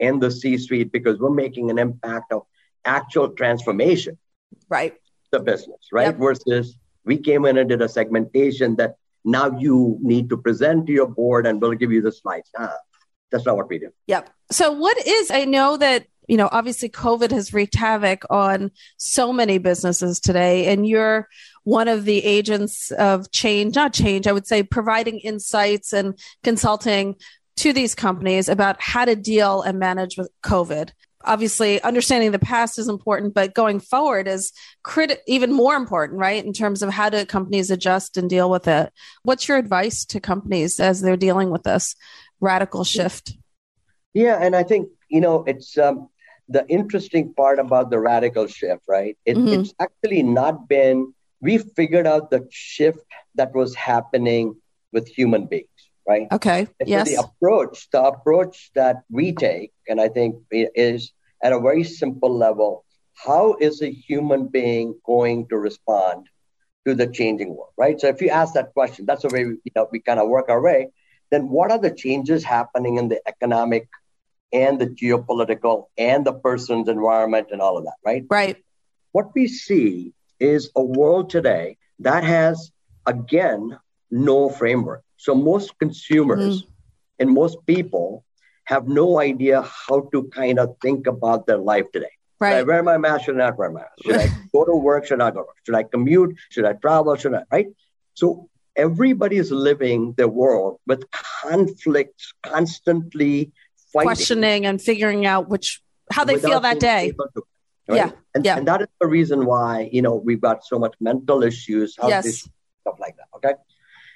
and 0.00 0.20
the 0.20 0.32
C-suite 0.32 0.90
because 0.90 1.20
we're 1.20 1.30
making 1.30 1.70
an 1.70 1.78
impact 1.78 2.32
of 2.32 2.42
actual 2.84 3.28
transformation. 3.30 4.18
Right. 4.68 4.94
The 5.30 5.38
business, 5.38 5.90
right? 5.92 6.06
Yep. 6.06 6.16
Versus 6.16 6.76
we 7.04 7.18
came 7.18 7.44
in 7.44 7.56
and 7.56 7.68
did 7.68 7.82
a 7.82 7.88
segmentation 7.88 8.76
that 8.76 8.96
now 9.24 9.58
you 9.58 9.98
need 10.00 10.28
to 10.30 10.36
present 10.36 10.86
to 10.86 10.92
your 10.92 11.06
board 11.08 11.46
and 11.46 11.60
we'll 11.60 11.72
give 11.72 11.92
you 11.92 12.02
the 12.02 12.12
slides. 12.12 12.50
Ah, 12.58 12.76
that's 13.30 13.46
not 13.46 13.56
what 13.56 13.68
we 13.68 13.78
do. 13.78 13.90
Yep. 14.06 14.30
So 14.50 14.72
what 14.72 14.96
is 15.06 15.30
I 15.30 15.44
know 15.44 15.76
that 15.76 16.06
you 16.28 16.36
know 16.36 16.48
obviously 16.50 16.88
COVID 16.88 17.30
has 17.30 17.52
wreaked 17.52 17.74
havoc 17.74 18.24
on 18.30 18.70
so 18.96 19.32
many 19.32 19.58
businesses 19.58 20.20
today, 20.20 20.72
and 20.72 20.86
you're 20.86 21.28
one 21.64 21.88
of 21.88 22.04
the 22.04 22.24
agents 22.24 22.90
of 22.92 23.30
change, 23.30 23.76
not 23.76 23.92
change, 23.92 24.26
I 24.26 24.32
would 24.32 24.46
say 24.46 24.62
providing 24.62 25.18
insights 25.18 25.92
and 25.92 26.18
consulting 26.42 27.16
to 27.58 27.72
these 27.72 27.94
companies 27.94 28.48
about 28.48 28.80
how 28.80 29.04
to 29.04 29.14
deal 29.14 29.62
and 29.62 29.78
manage 29.78 30.16
with 30.16 30.30
COVID 30.42 30.90
obviously 31.24 31.80
understanding 31.82 32.30
the 32.30 32.38
past 32.38 32.78
is 32.78 32.88
important 32.88 33.34
but 33.34 33.54
going 33.54 33.78
forward 33.80 34.26
is 34.26 34.52
crit- 34.82 35.22
even 35.26 35.52
more 35.52 35.74
important 35.76 36.18
right? 36.18 36.44
In 36.44 36.52
terms 36.52 36.82
of 36.82 36.90
how 36.90 37.08
do 37.10 37.24
companies 37.26 37.70
adjust 37.70 38.16
and 38.16 38.28
deal 38.28 38.50
with 38.50 38.66
it. 38.68 38.92
What's 39.22 39.48
your 39.48 39.58
advice 39.58 40.04
to 40.06 40.20
companies 40.20 40.80
as 40.80 41.00
they're 41.00 41.16
dealing 41.16 41.50
with 41.50 41.62
this 41.64 41.94
radical 42.40 42.84
shift? 42.84 43.36
Yeah 44.14 44.38
and 44.40 44.56
i 44.56 44.62
think 44.62 44.88
you 45.08 45.20
know 45.20 45.44
it's 45.46 45.78
um, 45.78 46.08
the 46.48 46.66
interesting 46.68 47.32
part 47.34 47.58
about 47.58 47.90
the 47.90 47.98
radical 47.98 48.46
shift 48.46 48.82
right? 48.88 49.16
It, 49.24 49.36
mm-hmm. 49.36 49.60
it's 49.60 49.74
actually 49.80 50.22
not 50.22 50.68
been 50.68 51.14
we 51.40 51.58
figured 51.58 52.06
out 52.06 52.30
the 52.30 52.46
shift 52.50 53.04
that 53.34 53.54
was 53.54 53.74
happening 53.74 54.56
with 54.92 55.08
human 55.08 55.46
beings 55.46 55.79
right? 56.06 56.26
Okay. 56.32 56.68
And 56.78 56.88
yes. 56.88 57.10
So 57.10 57.16
the 57.16 57.28
approach, 57.28 57.90
the 57.90 58.02
approach 58.02 58.70
that 58.74 59.02
we 59.10 59.32
take, 59.32 59.72
and 59.88 60.00
I 60.00 60.08
think 60.08 60.36
is 60.50 61.12
at 61.42 61.52
a 61.52 61.60
very 61.60 61.84
simple 61.84 62.36
level, 62.36 62.84
how 63.14 63.56
is 63.60 63.82
a 63.82 63.90
human 63.90 64.48
being 64.48 64.98
going 65.04 65.48
to 65.48 65.56
respond 65.56 66.26
to 66.86 66.94
the 66.94 67.06
changing 67.06 67.50
world, 67.50 67.72
right? 67.76 68.00
So 68.00 68.08
if 68.08 68.22
you 68.22 68.30
ask 68.30 68.54
that 68.54 68.72
question, 68.72 69.04
that's 69.06 69.22
the 69.22 69.28
way 69.28 69.44
we, 69.44 69.52
you 69.64 69.72
know, 69.76 69.88
we 69.92 70.00
kind 70.00 70.18
of 70.18 70.28
work 70.28 70.48
our 70.48 70.60
way. 70.60 70.88
Then 71.30 71.48
what 71.48 71.70
are 71.70 71.78
the 71.78 71.90
changes 71.90 72.42
happening 72.42 72.96
in 72.96 73.08
the 73.08 73.20
economic 73.28 73.88
and 74.52 74.80
the 74.80 74.86
geopolitical 74.86 75.86
and 75.96 76.24
the 76.24 76.32
person's 76.32 76.88
environment 76.88 77.48
and 77.52 77.60
all 77.60 77.78
of 77.78 77.84
that, 77.84 77.96
right? 78.04 78.24
Right. 78.28 78.56
What 79.12 79.34
we 79.34 79.46
see 79.46 80.12
is 80.38 80.70
a 80.74 80.82
world 80.82 81.30
today 81.30 81.76
that 82.00 82.24
has, 82.24 82.72
again, 83.06 83.78
no 84.10 84.48
framework. 84.48 85.04
So 85.20 85.34
most 85.34 85.78
consumers 85.78 86.62
mm-hmm. 86.62 86.72
and 87.18 87.30
most 87.30 87.58
people 87.66 88.24
have 88.64 88.88
no 88.88 89.20
idea 89.20 89.60
how 89.60 90.08
to 90.12 90.22
kind 90.32 90.58
of 90.58 90.76
think 90.80 91.06
about 91.06 91.46
their 91.46 91.58
life 91.58 91.92
today. 91.92 92.14
Right. 92.40 92.52
Should 92.52 92.60
I 92.60 92.62
wear 92.62 92.82
my 92.82 92.96
mask? 92.96 93.26
Should 93.26 93.34
I 93.34 93.44
not 93.48 93.58
wear 93.58 93.70
my 93.70 93.80
mask? 93.80 93.92
Should 94.02 94.16
I 94.16 94.28
go 94.50 94.64
to 94.64 94.74
work? 94.74 95.04
Should 95.04 95.20
I 95.20 95.24
not 95.26 95.34
go 95.34 95.40
to 95.40 95.46
work? 95.48 95.56
Should 95.66 95.74
I 95.74 95.82
commute? 95.82 96.38
Should 96.48 96.64
I 96.64 96.72
travel? 96.72 97.14
Should 97.16 97.34
I? 97.34 97.42
Right. 97.52 97.66
So 98.14 98.48
everybody 98.76 99.36
is 99.36 99.52
living 99.52 100.14
their 100.14 100.28
world 100.28 100.80
with 100.86 101.04
conflicts, 101.10 102.32
constantly 102.42 103.52
fighting, 103.92 104.06
questioning, 104.06 104.64
and 104.64 104.80
figuring 104.80 105.26
out 105.26 105.50
which 105.50 105.82
how 106.10 106.24
they 106.24 106.38
feel 106.38 106.60
that 106.60 106.80
day. 106.80 107.12
To, 107.12 107.42
right? 107.88 107.96
Yeah, 107.96 108.10
and, 108.34 108.42
yeah. 108.42 108.56
And 108.56 108.66
that 108.68 108.80
is 108.80 108.88
the 109.02 109.06
reason 109.06 109.44
why 109.44 109.90
you 109.92 110.00
know 110.00 110.14
we've 110.14 110.40
got 110.40 110.64
so 110.64 110.78
much 110.78 110.94
mental 110.98 111.42
issues, 111.42 111.94
health 111.98 112.08
yes. 112.08 112.24
issues, 112.24 112.48
stuff 112.80 112.98
like 112.98 113.16
that. 113.18 113.28
Okay, 113.36 113.54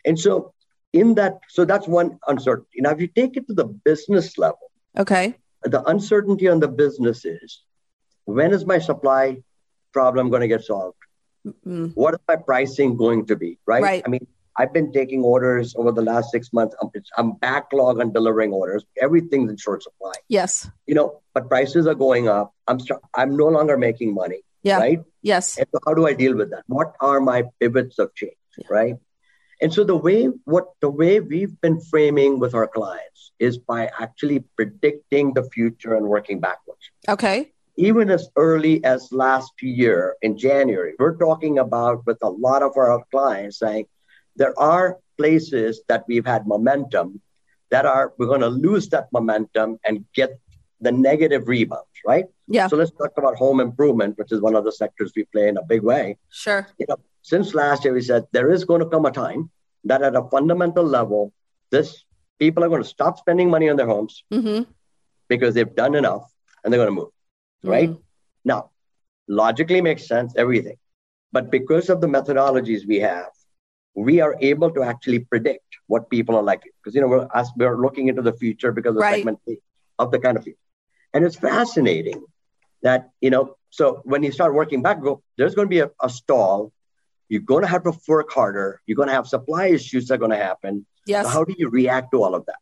and 0.07 0.19
so 0.19 0.55
in 0.95 1.15
that, 1.17 1.41
so 1.49 1.65
that's 1.65 1.87
one 1.87 2.19
uncertainty. 2.29 2.79
Now, 2.81 2.91
if 2.91 3.01
you 3.01 3.09
take 3.09 3.37
it 3.37 3.47
to 3.49 3.55
the 3.55 3.65
business 3.65 4.39
level, 4.39 4.71
okay, 4.97 5.35
the 5.65 5.83
uncertainty 5.85 6.49
on 6.49 6.61
the 6.61 6.69
business 6.69 7.25
is 7.25 7.63
when 8.25 8.53
is 8.53 8.65
my 8.65 8.79
supply 8.79 9.43
problem 9.93 10.31
going 10.31 10.43
to 10.43 10.49
get 10.49 10.65
solved? 10.65 10.97
Mm-hmm. 11.47 11.89
What 11.89 12.15
is 12.15 12.21
my 12.27 12.37
pricing 12.37 12.97
going 12.97 13.27
to 13.27 13.37
be? 13.37 13.59
Right? 13.67 13.83
right. 13.83 14.03
I 14.07 14.09
mean, 14.09 14.27
I've 14.57 14.73
been 14.73 14.93
taking 14.93 15.23
orders 15.23 15.75
over 15.77 15.91
the 15.91 16.01
last 16.01 16.31
six 16.31 16.53
months. 16.53 16.77
I'm, 16.81 16.91
I'm 17.19 17.33
backlog 17.33 18.01
on 18.01 18.13
delivering 18.13 18.53
orders. 18.53 18.85
Everything's 19.01 19.51
in 19.51 19.57
short 19.57 19.83
supply. 19.83 20.13
Yes. 20.29 20.71
You 20.87 20.95
know, 20.95 21.21
but 21.35 21.49
prices 21.49 21.87
are 21.87 21.95
going 21.95 22.29
up. 22.29 22.55
I'm 22.69 22.79
st- 22.79 23.01
I'm 23.15 23.37
no 23.37 23.49
longer 23.49 23.77
making 23.77 24.15
money. 24.15 24.43
Yeah. 24.63 24.79
Right. 24.79 25.01
Yes. 25.23 25.59
And 25.59 25.67
so 25.73 25.81
how 25.87 25.93
do 25.93 26.07
I 26.07 26.15
deal 26.15 26.35
with 26.37 26.51
that? 26.51 26.63
What 26.69 26.95
are 27.01 27.21
my 27.21 27.45
pivots 27.61 27.99
of 27.99 28.15
change? 28.15 28.37
Yeah. 28.57 28.67
Right. 28.71 28.95
And 29.64 29.72
so 29.72 29.83
the 29.83 29.96
way 29.96 30.27
what 30.44 30.66
the 30.83 30.90
way 30.90 31.20
we've 31.20 31.59
been 31.62 31.81
framing 31.81 32.38
with 32.38 32.53
our 32.53 32.68
clients 32.68 33.33
is 33.38 33.57
by 33.57 33.88
actually 33.98 34.40
predicting 34.57 35.33
the 35.33 35.44
future 35.44 35.94
and 35.94 36.07
working 36.07 36.38
backwards. 36.38 36.90
Okay. 37.09 37.50
Even 37.77 38.11
as 38.11 38.29
early 38.37 38.85
as 38.85 39.11
last 39.11 39.55
year 39.62 40.16
in 40.20 40.37
January, 40.37 40.92
we're 40.98 41.16
talking 41.16 41.59
about 41.61 42.05
with 42.05 42.18
a 42.20 42.29
lot 42.29 42.62
of 42.62 42.72
our 42.77 43.03
clients 43.11 43.59
saying 43.59 43.87
there 44.37 44.53
are 44.61 44.98
places 45.16 45.81
that 45.88 46.05
we've 46.09 46.27
had 46.27 46.46
momentum 46.46 47.22
that 47.70 47.87
are 47.87 48.12
we're 48.18 48.27
going 48.27 48.42
to 48.42 48.55
lose 48.68 48.90
that 48.90 49.09
momentum 49.14 49.79
and 49.87 50.05
get 50.14 50.38
the 50.83 50.92
negative 50.92 51.48
rebounds, 51.48 51.96
right? 52.07 52.27
Yeah. 52.48 52.66
So 52.66 52.77
let's 52.77 52.90
talk 52.90 53.12
about 53.16 53.37
home 53.37 53.61
improvement, 53.61 54.18
which 54.18 54.31
is 54.31 54.42
one 54.42 54.57
of 54.57 54.64
the 54.66 54.72
sectors 54.72 55.12
we 55.16 55.24
play 55.24 55.48
in 55.48 55.57
a 55.57 55.64
big 55.64 55.83
way. 55.83 56.18
Sure. 56.29 56.68
You 56.77 56.85
know, 56.87 56.98
since 57.25 57.55
last 57.55 57.85
year, 57.85 57.95
we 57.95 58.03
said 58.03 58.27
there 58.33 58.53
is 58.53 58.65
going 58.65 58.81
to 58.81 58.87
come 58.87 59.07
a 59.07 59.11
time 59.11 59.51
that 59.85 60.03
at 60.03 60.15
a 60.15 60.29
fundamental 60.29 60.85
level, 60.85 61.33
this 61.71 62.05
people 62.39 62.63
are 62.63 62.69
going 62.69 62.83
to 62.83 62.89
stop 62.89 63.19
spending 63.19 63.49
money 63.49 63.71
on 63.71 63.77
their 63.77 63.87
homes 63.87 64.25
mm-hmm. 64.31 64.71
because 65.27 65.55
they've 65.55 65.75
done 65.75 65.95
enough 65.95 66.31
and 66.63 66.73
they're 66.73 66.79
going 66.79 66.95
to 66.95 67.01
move. 67.01 67.13
Right 67.63 67.89
mm-hmm. 67.89 68.01
now, 68.45 68.71
logically 69.27 69.81
makes 69.81 70.07
sense. 70.07 70.35
Everything, 70.37 70.77
But 71.33 71.51
because 71.51 71.89
of 71.89 72.03
the 72.03 72.09
methodologies 72.09 72.87
we 72.87 73.01
have, 73.01 73.31
we 73.95 74.21
are 74.21 74.37
able 74.41 74.71
to 74.73 74.83
actually 74.83 75.21
predict 75.21 75.65
what 75.87 76.11
people 76.11 76.37
are 76.37 76.43
like. 76.43 76.63
Because 76.77 76.95
you 76.95 77.01
know 77.01 77.09
we're 77.09 77.29
as 77.35 77.51
we're 77.57 77.81
looking 77.81 78.09
into 78.09 78.21
the 78.21 78.35
future 78.35 78.71
because 78.71 78.91
of 78.91 78.97
the 78.97 79.01
right. 79.01 79.17
segment 79.17 79.41
of 79.99 80.11
the 80.11 80.19
kind 80.19 80.37
of 80.37 80.45
people. 80.45 80.61
And 81.15 81.25
it's 81.25 81.37
fascinating 81.37 82.23
that 82.83 83.11
you 83.23 83.31
know. 83.31 83.57
So 83.71 84.03
when 84.05 84.23
you 84.23 84.31
start 84.31 84.53
working 84.53 84.83
back, 84.83 85.01
go 85.01 85.23
there's 85.39 85.55
going 85.55 85.69
to 85.69 85.71
be 85.71 85.81
a, 85.81 85.91
a 86.03 86.11
stall. 86.11 86.71
You're 87.35 87.42
going 87.42 87.62
to 87.62 87.68
have 87.68 87.83
to 87.83 87.92
work 88.07 88.31
harder. 88.31 88.81
You're 88.87 88.94
going 88.94 89.09
to 89.09 89.14
have 89.14 89.27
supply 89.27 89.66
issues 89.66 90.07
that 90.07 90.14
are 90.14 90.18
going 90.18 90.31
to 90.31 90.37
happen. 90.37 90.87
Yes. 91.05 91.27
So 91.27 91.33
how 91.33 91.42
do 91.42 91.53
you 91.59 91.68
react 91.68 92.12
to 92.12 92.23
all 92.23 92.37
of 92.37 92.47
that? 92.47 92.61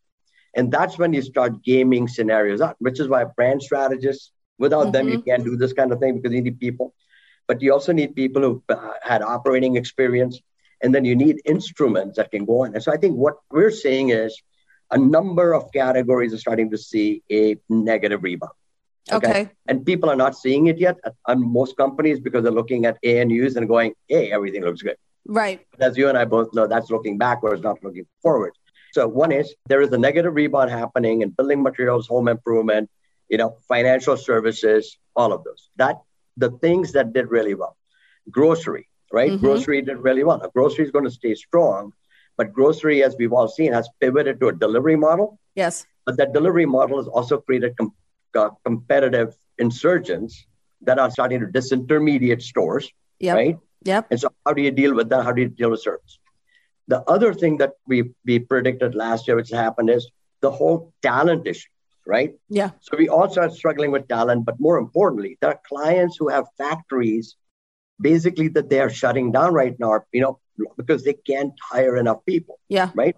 And 0.55 0.73
that's 0.73 0.97
when 0.97 1.13
you 1.13 1.21
start 1.21 1.63
gaming 1.63 2.09
scenarios 2.09 2.63
out, 2.63 2.77
which 2.79 2.99
is 2.99 3.07
why 3.07 3.25
brand 3.25 3.63
strategists, 3.63 4.33
without 4.57 4.85
mm-hmm. 4.85 4.93
them, 4.93 5.09
you 5.11 5.19
mm-hmm. 5.19 5.29
can't 5.29 5.45
do 5.45 5.57
this 5.57 5.75
kind 5.75 5.93
of 5.93 6.01
thing 6.01 6.15
because 6.17 6.33
you 6.35 6.41
need 6.41 6.59
people. 6.59 6.95
But 7.47 7.61
you 7.61 7.71
also 7.75 7.93
need 7.93 8.17
people 8.17 8.41
who 8.41 8.63
uh, 8.71 8.93
had 9.03 9.21
operating 9.21 9.77
experience. 9.77 10.41
And 10.83 10.95
then 10.95 11.05
you 11.05 11.15
need 11.15 11.43
instruments 11.45 12.17
that 12.17 12.31
can 12.31 12.47
go 12.47 12.65
on. 12.65 12.75
And 12.75 12.83
so 12.83 12.91
I 12.91 12.97
think 12.97 13.17
what 13.17 13.35
we're 13.51 13.71
seeing 13.71 14.09
is 14.09 14.41
a 14.91 14.97
number 14.97 15.53
of 15.53 15.71
categories 15.71 16.33
are 16.33 16.39
starting 16.39 16.71
to 16.71 16.79
see 16.79 17.23
a 17.31 17.57
negative 17.69 18.23
rebound. 18.23 18.55
Okay. 19.11 19.29
okay. 19.29 19.51
And 19.67 19.85
people 19.85 20.09
are 20.11 20.17
not 20.17 20.37
seeing 20.37 20.69
it 20.69 20.79
yet 20.79 20.97
on 21.27 21.53
most 21.53 21.77
companies 21.77 22.21
because 22.21 22.43
they're 22.45 22.53
looking 22.53 22.85
at 22.85 22.99
ANUs 23.05 23.57
and 23.57 23.67
going, 23.67 23.95
hey, 24.09 24.31
everything 24.31 24.63
looks 24.63 24.83
good. 24.83 24.97
Right. 25.27 25.61
But 25.73 25.83
as 25.83 25.97
you 25.97 26.09
and 26.09 26.19
I 26.19 26.25
both 26.25 26.55
know, 26.55 26.67
that's 26.67 26.91
looking 26.91 27.19
backwards, 27.19 27.63
not 27.63 27.83
looking 27.83 28.07
forward. 28.23 28.53
So 28.93 29.09
one 29.09 29.33
is 29.33 29.55
there 29.67 29.81
is 29.81 29.91
a 29.93 29.99
negative 29.99 30.35
rebound 30.35 30.71
happening 30.71 31.23
in 31.23 31.31
building 31.31 31.63
materials, 31.63 32.07
home 32.07 32.29
improvement, 32.29 32.91
you 33.29 33.39
know, 33.39 33.57
financial 33.67 34.17
services, 34.17 34.99
all 35.17 35.33
of 35.33 35.45
those. 35.45 35.71
That 35.77 36.01
the 36.37 36.51
things 36.51 36.93
that 36.93 37.13
did 37.13 37.31
really 37.31 37.55
well. 37.55 37.77
Grocery, 38.31 38.89
right? 39.13 39.33
Mm-hmm. 39.33 39.45
Grocery 39.45 39.83
did 39.83 39.99
really 39.99 40.25
well. 40.25 40.39
Now, 40.39 40.51
grocery 40.55 40.85
is 40.85 40.91
going 40.91 41.05
to 41.05 41.11
stay 41.11 41.35
strong, 41.35 41.93
but 42.37 42.53
grocery, 42.53 43.03
as 43.03 43.17
we've 43.19 43.33
all 43.33 43.49
seen, 43.49 43.73
has 43.73 43.89
pivoted 44.01 44.41
to 44.41 44.49
a 44.49 44.53
delivery 44.53 44.97
model. 44.97 45.39
Yes. 45.55 45.87
But 46.05 46.17
that 46.19 46.33
delivery 46.33 46.67
model 46.67 46.99
has 46.99 47.07
also 47.07 47.39
created 47.39 47.77
com- 47.77 47.95
uh, 48.37 48.51
competitive 48.65 49.35
insurgents 49.59 50.47
that 50.83 50.99
are 50.99 51.11
starting 51.11 51.41
to 51.41 51.47
disintermediate 51.47 52.43
stores, 52.43 52.91
yep. 53.19 53.37
right? 53.37 53.59
Yep. 53.85 54.07
And 54.11 54.21
so, 54.21 54.29
how 54.45 54.53
do 54.53 54.63
you 54.63 54.71
deal 54.71 54.95
with 54.95 55.09
that? 55.11 55.25
How 55.25 55.33
do 55.33 55.43
you 55.43 55.49
deal 55.49 55.71
with 55.71 55.81
service? 55.81 56.19
The 56.89 57.03
other 57.03 57.33
thing 57.33 57.59
that 57.59 57.73
we, 57.87 58.11
we 58.25 58.39
predicted 58.41 58.95
last 58.95 59.27
year, 59.27 59.37
which 59.37 59.51
happened, 59.51 59.91
is 59.91 60.11
the 60.41 60.51
whole 60.51 60.93
talent 61.03 61.47
issue, 61.47 61.69
right? 62.07 62.35
Yeah. 62.49 62.71
So 62.81 62.97
we 62.97 63.09
all 63.09 63.31
started 63.31 63.55
struggling 63.55 63.93
with 63.93 64.09
talent, 64.09 64.45
but 64.45 64.59
more 64.59 64.79
importantly, 64.79 65.39
there 65.41 65.51
are 65.51 65.61
clients 65.67 66.17
who 66.19 66.29
have 66.29 66.47
factories 66.59 67.37
basically 68.01 68.49
that 68.49 68.69
they 68.69 68.81
are 68.81 68.91
shutting 68.91 69.31
down 69.31 69.55
right 69.55 69.79
now, 69.79 70.01
you 70.13 70.21
know, 70.21 70.41
because 70.77 71.05
they 71.05 71.15
can't 71.15 71.53
hire 71.63 71.97
enough 71.97 72.25
people. 72.27 72.59
Yeah. 72.69 72.91
Right. 72.95 73.17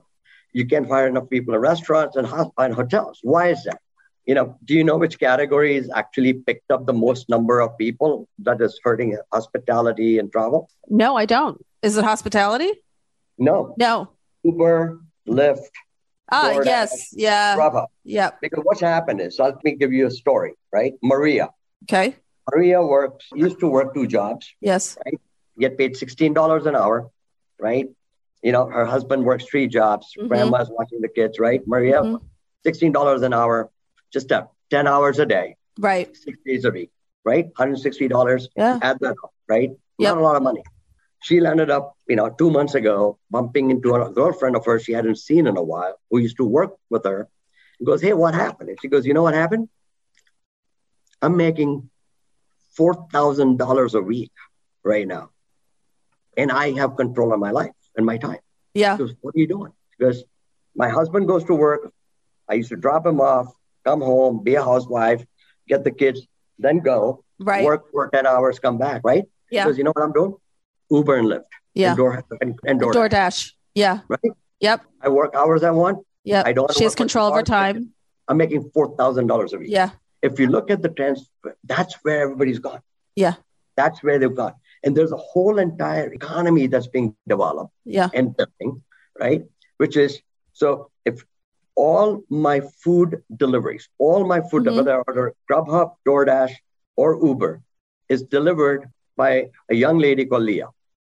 You 0.53 0.67
can't 0.67 0.87
hire 0.87 1.09
enough 1.09 1.29
people 1.31 1.55
in 1.55 1.61
restaurants 1.61 2.17
and, 2.17 2.29
and 2.59 2.75
hotels. 2.75 3.19
Why 3.23 3.49
is 3.49 3.65
that? 3.65 3.81
You 4.27 4.35
know, 4.35 4.57
do 4.65 4.75
you 4.75 4.85
know 4.85 4.97
which 4.97 5.19
categories 5.19 5.91
actually 5.95 6.33
picked 6.33 6.71
up 6.71 6.87
the 6.87 6.95
most 6.95 7.29
number 7.29 7.61
of 7.61 7.77
people 7.77 8.27
that 8.39 8.61
is 8.61 8.81
hurting 8.83 9.17
hospitality 9.33 10.19
and 10.19 10.33
travel? 10.33 10.71
No, 10.89 11.17
I 11.17 11.27
don't. 11.27 11.63
Is 11.83 11.99
it 11.99 12.05
hospitality? 12.05 12.73
No. 13.37 13.75
No. 13.79 14.11
Uber, 14.43 15.01
Lyft. 15.29 15.69
Ah, 16.33 16.53
DoorDash, 16.55 16.65
yes. 16.65 17.09
Yeah. 17.13 17.57
Grubhub. 17.57 17.87
Yeah. 18.03 18.31
Because 18.41 18.63
what's 18.65 18.81
happened 18.81 19.21
is, 19.21 19.39
let 19.39 19.63
me 19.63 19.73
give 19.73 19.93
you 19.93 20.07
a 20.07 20.11
story, 20.11 20.55
right? 20.73 20.95
Maria. 21.03 21.51
Okay. 21.85 22.17
Maria 22.51 22.83
works, 22.83 23.27
used 23.35 23.61
to 23.61 23.69
work 23.69 23.95
two 23.95 24.07
jobs. 24.07 24.55
Yes. 24.61 24.97
Right? 25.05 25.21
Get 25.59 25.77
paid 25.77 25.95
$16 25.95 26.67
an 26.67 26.77
hour, 26.77 27.11
right? 27.61 27.89
You 28.43 28.53
know, 28.53 28.67
her 28.67 28.85
husband 28.87 29.25
works 29.25 29.45
three 29.45 29.69
jobs. 29.69 30.15
Mm-hmm. 30.17 30.29
Grandma's 30.29 30.71
watching 30.71 31.01
the 31.01 31.09
kids, 31.09 31.39
right? 31.39 31.61
Maria, 31.67 32.01
mm-hmm. 32.01 32.25
$16 32.67 33.23
an 33.23 33.33
hour, 33.35 33.71
just 34.15 34.31
a 34.31 34.49
10 34.71 34.87
hours 34.87 35.19
a 35.19 35.27
day. 35.27 35.57
Right. 35.79 36.17
Six 36.17 36.39
days 36.47 36.65
a 36.65 36.71
week, 36.71 36.91
right? 37.25 37.53
$160. 37.53 38.47
Yeah. 38.57 38.79
Add 38.81 38.99
that 39.01 39.17
up, 39.23 39.35
right? 39.47 39.71
Yep. 39.99 40.15
Not 40.15 40.19
a 40.19 40.23
lot 40.23 40.37
of 40.37 40.43
money 40.43 40.63
she 41.25 41.41
landed 41.41 41.71
up, 41.71 41.97
you 42.07 42.17
know, 42.17 42.29
two 42.29 42.51
months 42.51 42.75
ago, 42.75 43.19
bumping 43.31 43.71
into 43.71 43.95
a 43.95 44.11
girlfriend 44.13 44.57
of 44.57 44.65
hers 44.67 44.85
she 44.85 44.93
hadn't 44.93 45.17
seen 45.17 45.47
in 45.47 45.57
a 45.57 45.63
while, 45.63 45.99
who 46.11 46.19
used 46.19 46.37
to 46.37 46.45
work 46.45 46.73
with 46.91 47.05
her. 47.05 47.29
and 47.79 47.87
goes, 47.87 48.03
Hey, 48.03 48.13
what 48.13 48.35
happened? 48.35 48.69
And 48.69 48.79
she 48.81 48.89
goes, 48.89 49.07
You 49.07 49.15
know 49.15 49.23
what 49.23 49.33
happened? 49.33 49.71
I'm 51.23 51.39
making 51.39 51.89
$4,000 52.79 53.95
a 53.95 54.03
week 54.03 54.33
right 54.83 55.09
now. 55.09 55.31
And 56.37 56.53
I 56.53 56.73
have 56.73 56.97
control 56.97 57.33
of 57.33 57.41
my 57.41 57.53
life 57.53 57.73
and 57.97 58.05
my 58.05 58.19
time. 58.19 58.41
Yeah. 58.75 58.99
Goes, 58.99 59.15
What 59.23 59.35
are 59.35 59.39
you 59.39 59.49
doing? 59.49 59.73
Because 59.97 60.25
my 60.77 60.91
husband 60.91 61.27
goes 61.27 61.45
to 61.45 61.55
work. 61.55 61.91
I 62.51 62.55
used 62.55 62.69
to 62.69 62.77
drop 62.77 63.07
him 63.07 63.23
off, 63.23 63.51
come 63.85 64.01
home, 64.01 64.43
be 64.43 64.55
a 64.55 64.63
housewife, 64.63 65.25
get 65.69 65.85
the 65.85 65.91
kids, 65.91 66.27
then 66.59 66.81
go, 66.81 67.25
right. 67.39 67.65
work 67.65 67.91
for 67.91 68.09
10 68.09 68.27
hours, 68.27 68.59
come 68.59 68.79
back, 68.79 69.03
right? 69.05 69.25
Yeah. 69.51 69.65
Because 69.65 69.79
you 69.79 69.85
know 69.85 69.93
what 69.95 70.03
I'm 70.03 70.13
doing? 70.13 70.35
Uber 70.91 71.17
and 71.17 71.29
Lyft. 71.29 71.45
Yeah. 71.75 71.89
And, 71.89 71.97
Door, 71.97 72.25
and, 72.41 72.59
and 72.67 72.81
DoorDash. 72.81 72.95
DoorDash. 72.95 73.53
Yeah. 73.75 74.01
Right. 74.09 74.33
Yep. 74.61 74.85
I 75.03 75.09
work 75.09 75.35
hours 75.35 75.63
I 75.63 75.71
want. 75.71 76.05
Yeah. 76.23 76.43
I 76.47 76.53
don't. 76.53 76.73
She 76.75 76.85
has 76.85 76.95
control 76.95 77.29
of 77.29 77.35
her 77.35 77.43
time. 77.43 77.93
I'm 78.29 78.37
making 78.37 78.71
four 78.73 78.97
thousand 78.97 79.27
dollars 79.27 79.53
a 79.53 79.59
week. 79.59 79.71
Yeah. 79.71 79.91
If 80.23 80.39
you 80.39 80.47
look 80.47 80.71
at 80.71 80.81
the 80.81 80.89
trends, 80.89 81.29
that's 81.65 81.95
where 82.03 82.23
everybody's 82.23 82.61
gone. 82.61 82.81
Yeah. 83.15 83.35
That's 83.77 84.03
where 84.03 84.19
they've 84.19 84.35
gone, 84.35 84.55
and 84.85 84.97
there's 84.97 85.13
a 85.13 85.17
whole 85.17 85.59
entire 85.59 86.13
economy 86.13 86.69
that's 86.69 86.87
being 86.87 87.17
developed. 87.27 87.73
Yeah. 87.85 88.09
And 88.15 88.35
building, 88.37 88.83
right? 89.19 89.43
Which 89.79 89.97
is 89.97 90.21
so 90.53 90.91
if 91.05 91.25
all 91.77 92.23
my 92.29 92.61
food 92.83 93.23
deliveries, 93.35 93.89
all 93.99 94.27
my 94.27 94.41
food, 94.41 94.65
mm-hmm. 94.65 94.77
whether 94.77 94.95
I 94.95 95.03
order 95.07 95.35
Grubhub, 95.51 95.93
DoorDash, 96.07 96.53
or 96.97 97.19
Uber, 97.25 97.63
is 98.09 98.23
delivered 98.23 98.89
by 99.17 99.51
a 99.71 99.75
young 99.75 99.99
lady 99.99 100.25
called 100.25 100.43
Leah. 100.43 100.69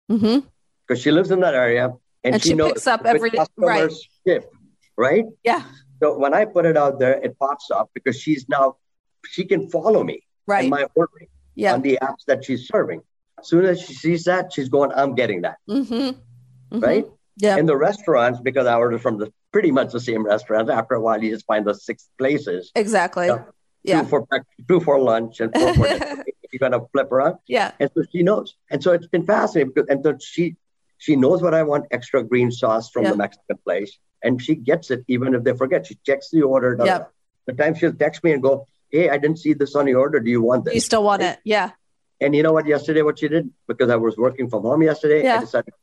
Because 0.08 0.24
mm-hmm. 0.24 0.95
she 0.95 1.12
lives 1.12 1.32
in 1.32 1.39
that 1.41 1.54
area 1.54 1.93
and, 2.24 2.36
and 2.36 2.43
she, 2.43 2.50
she 2.50 2.56
knows 2.56 2.74
picks 2.74 2.88
up 2.88 3.06
every 3.06 3.32
right. 3.58 3.91
ship, 4.26 4.52
right? 4.98 5.26
Yeah. 5.43 5.63
So 6.02 6.17
when 6.17 6.34
I 6.34 6.45
put 6.45 6.65
it 6.65 6.78
out 6.78 7.00
there, 7.00 7.13
it 7.13 7.38
pops 7.39 7.72
up 7.72 7.89
because 7.93 8.19
she's 8.19 8.48
now 8.50 8.78
she 9.26 9.45
can 9.45 9.69
follow 9.69 10.04
me 10.04 10.24
right. 10.48 10.63
in 10.63 10.69
my 10.69 10.86
ordering 10.95 11.28
yeah. 11.56 11.74
on 11.74 11.82
the 11.82 12.00
apps 12.02 12.26
that 12.28 12.43
she's 12.45 12.67
serving. 12.67 13.02
As 13.39 13.48
soon 13.48 13.65
as 13.65 13.82
she 13.82 13.93
sees 13.93 14.24
that, 14.26 14.52
she's 14.52 14.69
going, 14.69 14.91
I'm 14.93 15.15
getting 15.15 15.41
that. 15.41 15.58
Mm-hmm. 15.69 15.93
Mm-hmm. 15.93 16.80
Right? 16.80 17.06
Yeah. 17.38 17.58
In 17.58 17.65
the 17.65 17.78
restaurants, 17.78 18.39
because 18.41 18.67
I 18.67 18.76
order 18.76 19.00
from 19.00 19.17
the 19.17 19.32
pretty 19.52 19.72
much 19.72 19.92
the 19.92 20.00
same 20.00 20.26
restaurants, 20.26 20.72
after 20.72 20.96
a 20.96 21.02
while 21.02 21.22
you 21.24 21.32
just 21.32 21.46
find 21.46 21.66
the 21.66 21.74
six 21.74 22.10
places. 22.18 22.72
Exactly. 22.76 23.28
You 23.28 23.36
know, 23.36 23.46
yeah. 23.84 24.02
Two 24.02 24.08
for 24.08 24.28
two 24.68 24.80
for 24.80 25.00
lunch 25.00 25.40
and 25.40 25.54
four 25.54 25.74
for 25.74 25.88
you're 26.52 26.60
gonna 26.60 26.86
flip 26.92 27.12
around. 27.12 27.38
Yeah. 27.48 27.72
And 27.80 27.90
so 27.94 28.04
she 28.12 28.24
knows. 28.24 28.56
And 28.70 28.84
so 28.84 28.92
it's 28.92 29.08
been 29.08 29.26
fascinating 29.26 29.74
because 29.74 29.90
and 29.90 30.04
so 30.04 30.18
she 30.20 30.56
she 30.98 31.16
knows 31.16 31.42
what 31.42 31.54
I 31.54 31.64
want 31.64 31.86
extra 31.92 32.24
green 32.24 32.52
sauce 32.52 32.90
from 32.90 33.04
yeah. 33.04 33.12
the 33.12 33.18
Mexican 33.18 33.58
place. 33.64 33.98
And 34.22 34.42
she 34.42 34.56
gets 34.56 34.92
it 34.92 35.06
even 35.08 35.34
if 35.34 35.44
they 35.44 35.54
forget. 35.54 35.88
She 35.88 35.98
checks 36.06 36.30
the 36.30 36.42
order. 36.42 36.78
Yeah. 36.84 37.06
The 37.46 37.54
time 37.54 37.74
she'll 37.76 37.94
text 37.94 38.24
me 38.24 38.34
and 38.34 38.44
go, 38.44 38.68
Hey, 38.92 39.10
I 39.10 39.18
didn't 39.18 39.40
see 39.40 39.54
this 39.54 39.76
on 39.76 39.86
the 39.86 39.94
order. 39.94 40.20
Do 40.20 40.30
you 40.30 40.42
want 40.42 40.66
this? 40.66 40.74
You 40.74 40.82
still 40.82 41.04
want 41.04 41.22
right? 41.22 41.34
it. 41.34 41.40
Yeah. 41.46 41.72
And 42.20 42.36
you 42.36 42.44
know 42.44 42.52
what 42.52 42.66
yesterday 42.66 43.02
what 43.02 43.20
she 43.20 43.30
did? 43.30 43.50
Because 43.68 43.90
I 43.90 43.96
was 43.96 44.18
working 44.18 44.50
from 44.50 44.64
home 44.64 44.82
yesterday, 44.82 45.24
yeah. 45.24 45.38
I 45.38 45.40
decided 45.40 45.74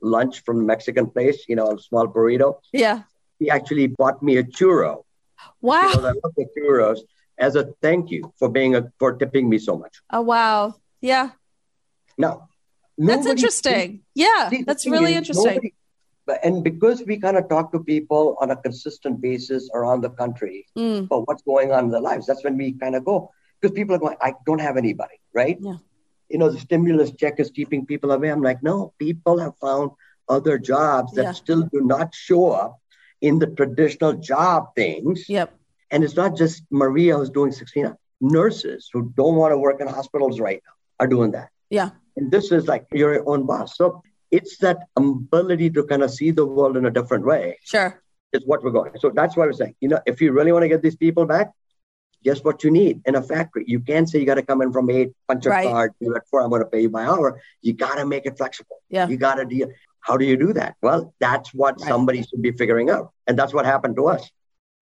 lunch 0.00 0.42
from 0.42 0.58
the 0.58 0.64
Mexican 0.64 1.10
place, 1.10 1.44
you 1.48 1.56
know, 1.56 1.72
a 1.72 1.78
small 1.78 2.08
burrito. 2.08 2.60
Yeah. 2.72 3.02
He 3.42 3.50
actually 3.50 3.88
bought 3.88 4.22
me 4.22 4.36
a 4.36 4.44
churro. 4.44 5.04
Wow. 5.60 5.88
Because 5.90 6.04
I 6.04 6.12
love 6.22 6.34
the 6.36 6.46
churros 6.56 7.00
as 7.38 7.56
a 7.56 7.64
thank 7.82 8.10
you 8.10 8.32
for 8.38 8.48
being 8.48 8.76
a 8.76 8.92
for 8.98 9.16
tipping 9.16 9.48
me 9.48 9.58
so 9.58 9.76
much. 9.76 10.00
Oh 10.10 10.20
wow. 10.20 10.76
Yeah. 11.00 11.30
Now 12.16 12.48
that's 12.98 13.26
interesting. 13.26 14.02
yeah, 14.14 14.48
see, 14.50 14.62
that's 14.62 14.86
really 14.86 15.12
is, 15.12 15.18
interesting. 15.18 15.46
Nobody, 15.46 15.74
and 16.44 16.62
because 16.62 17.02
we 17.04 17.18
kind 17.18 17.36
of 17.36 17.48
talk 17.48 17.72
to 17.72 17.80
people 17.80 18.36
on 18.40 18.50
a 18.50 18.56
consistent 18.56 19.20
basis 19.20 19.68
around 19.74 20.02
the 20.02 20.10
country 20.10 20.66
mm. 20.78 21.04
about 21.06 21.26
what's 21.26 21.42
going 21.42 21.72
on 21.72 21.86
in 21.86 21.90
their 21.90 22.00
lives, 22.00 22.26
that's 22.26 22.44
when 22.44 22.56
we 22.56 22.72
kind 22.72 22.94
of 22.94 23.04
go 23.04 23.30
because 23.60 23.74
people 23.74 23.94
are 23.94 23.98
going, 23.98 24.16
I 24.20 24.34
don't 24.46 24.60
have 24.60 24.76
anybody, 24.76 25.20
right? 25.32 25.58
Yeah. 25.60 25.78
You 26.28 26.38
know, 26.38 26.50
the 26.50 26.60
stimulus 26.60 27.12
check 27.12 27.40
is 27.40 27.50
keeping 27.50 27.86
people 27.86 28.12
away. 28.12 28.30
I'm 28.30 28.42
like, 28.42 28.62
no, 28.62 28.94
people 28.98 29.38
have 29.38 29.54
found 29.60 29.90
other 30.28 30.58
jobs 30.58 31.12
that 31.14 31.22
yeah. 31.24 31.32
still 31.32 31.62
do 31.62 31.80
not 31.80 32.14
show 32.14 32.52
up 32.52 32.80
in 33.22 33.38
the 33.38 33.46
traditional 33.46 34.12
job 34.12 34.74
things. 34.74 35.28
Yep. 35.28 35.54
And 35.90 36.04
it's 36.04 36.16
not 36.16 36.36
just 36.36 36.64
Maria 36.70 37.16
who's 37.16 37.30
doing 37.30 37.52
16. 37.52 37.94
Nurses 38.20 38.90
who 38.92 39.12
don't 39.16 39.36
want 39.36 39.52
to 39.52 39.58
work 39.58 39.80
in 39.80 39.86
hospitals 39.88 40.40
right 40.40 40.62
now 40.66 40.72
are 41.04 41.06
doing 41.08 41.30
that. 41.32 41.48
Yeah. 41.70 41.90
And 42.16 42.30
this 42.30 42.52
is 42.52 42.66
like 42.66 42.86
your 42.92 43.26
own 43.28 43.46
boss. 43.46 43.76
So 43.76 44.02
it's 44.30 44.58
that 44.58 44.88
ability 44.96 45.70
to 45.70 45.84
kind 45.84 46.02
of 46.02 46.10
see 46.10 46.30
the 46.30 46.44
world 46.44 46.76
in 46.76 46.86
a 46.86 46.90
different 46.90 47.24
way. 47.24 47.58
Sure. 47.64 48.02
Is 48.32 48.42
what 48.46 48.62
we're 48.64 48.70
going. 48.70 48.92
So 48.98 49.10
that's 49.14 49.36
why 49.36 49.46
we're 49.46 49.52
saying, 49.52 49.74
you 49.80 49.88
know, 49.88 50.00
if 50.06 50.20
you 50.20 50.32
really 50.32 50.52
want 50.52 50.62
to 50.62 50.68
get 50.68 50.82
these 50.82 50.96
people 50.96 51.26
back, 51.26 51.52
guess 52.24 52.42
what 52.42 52.64
you 52.64 52.70
need 52.70 53.02
in 53.04 53.14
a 53.14 53.22
factory? 53.22 53.64
You 53.66 53.80
can't 53.80 54.08
say 54.08 54.20
you 54.20 54.26
got 54.26 54.36
to 54.36 54.42
come 54.42 54.62
in 54.62 54.72
from 54.72 54.88
eight, 54.90 55.12
punch 55.28 55.44
a 55.46 55.50
right. 55.50 55.68
card, 55.68 55.92
do 56.00 56.14
it 56.14 56.22
four, 56.30 56.42
I'm 56.42 56.48
going 56.48 56.62
to 56.62 56.68
pay 56.68 56.80
you 56.82 56.90
by 56.90 57.04
hour. 57.04 57.40
You 57.60 57.74
got 57.74 57.96
to 57.96 58.06
make 58.06 58.24
it 58.24 58.38
flexible. 58.38 58.78
Yeah. 58.88 59.08
You 59.08 59.18
got 59.18 59.34
to 59.34 59.44
deal. 59.44 59.68
How 60.02 60.16
do 60.16 60.24
you 60.24 60.36
do 60.36 60.52
that? 60.52 60.74
Well, 60.82 61.14
that's 61.20 61.54
what 61.54 61.80
right. 61.80 61.88
somebody 61.88 62.22
should 62.22 62.42
be 62.42 62.52
figuring 62.52 62.90
out. 62.90 63.12
And 63.26 63.38
that's 63.38 63.54
what 63.54 63.64
happened 63.64 63.96
to 63.96 64.08
us. 64.08 64.30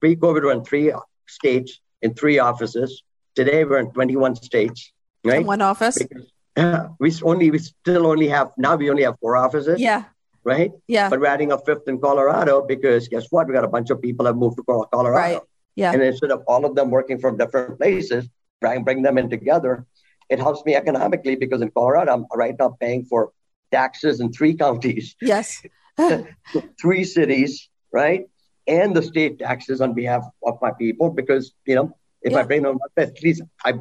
Pre 0.00 0.16
COVID, 0.16 0.42
we're 0.42 0.52
in 0.52 0.64
three 0.64 0.92
states, 1.28 1.78
in 2.02 2.14
three 2.14 2.38
offices. 2.38 3.02
Today, 3.34 3.64
we're 3.64 3.78
in 3.78 3.92
21 3.92 4.36
states, 4.36 4.92
right? 5.24 5.42
In 5.42 5.46
one 5.46 5.60
office. 5.60 5.98
Because, 5.98 6.32
uh, 6.56 6.88
we 6.98 7.12
only, 7.22 7.50
we 7.50 7.58
still 7.58 8.06
only 8.06 8.28
have, 8.28 8.50
now 8.56 8.76
we 8.76 8.90
only 8.90 9.02
have 9.02 9.16
four 9.20 9.36
offices. 9.36 9.78
Yeah. 9.78 10.04
Right? 10.42 10.72
Yeah. 10.88 11.10
But 11.10 11.20
we're 11.20 11.26
adding 11.26 11.52
a 11.52 11.58
fifth 11.58 11.86
in 11.86 12.00
Colorado 12.00 12.64
because 12.66 13.06
guess 13.08 13.26
what? 13.28 13.46
We 13.46 13.52
got 13.52 13.64
a 13.64 13.68
bunch 13.68 13.90
of 13.90 14.00
people 14.00 14.24
that 14.24 14.34
moved 14.34 14.56
to 14.56 14.62
Colorado. 14.62 15.10
Right. 15.10 15.40
Yeah. 15.76 15.92
And 15.92 16.02
instead 16.02 16.30
of 16.30 16.42
all 16.48 16.64
of 16.64 16.74
them 16.74 16.90
working 16.90 17.18
from 17.18 17.36
different 17.36 17.78
places, 17.78 18.26
try 18.62 18.74
and 18.74 18.86
bring 18.86 19.02
them 19.02 19.18
in 19.18 19.28
together, 19.28 19.84
it 20.30 20.38
helps 20.38 20.64
me 20.64 20.74
economically 20.74 21.36
because 21.36 21.60
in 21.60 21.70
Colorado, 21.70 22.12
I'm 22.14 22.26
right 22.34 22.54
now 22.58 22.76
paying 22.80 23.04
for 23.04 23.32
taxes 23.70 24.20
in 24.20 24.32
three 24.32 24.54
counties. 24.54 25.16
Yes. 25.20 25.62
three 26.80 27.04
cities, 27.04 27.68
right? 27.92 28.26
And 28.66 28.94
the 28.94 29.02
state 29.02 29.38
taxes 29.38 29.80
on 29.80 29.94
behalf 29.94 30.24
of 30.44 30.58
my 30.62 30.72
people 30.72 31.10
because, 31.10 31.52
you 31.66 31.74
know, 31.74 31.96
if 32.22 32.32
yeah. 32.32 32.38
I 32.38 32.42
bring 32.42 32.62
them 32.62 32.78
at 32.96 33.22
least 33.22 33.42
I 33.64 33.74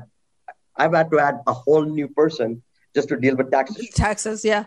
I've 0.75 0.93
had 0.93 1.12
to 1.12 1.19
add 1.19 1.41
a 1.45 1.54
whole 1.54 1.84
new 1.84 2.08
person 2.08 2.63
just 2.95 3.10
to 3.10 3.17
deal 3.17 3.36
with 3.36 3.52
taxes. 3.52 3.89
Taxes, 3.93 4.43
yeah. 4.43 4.65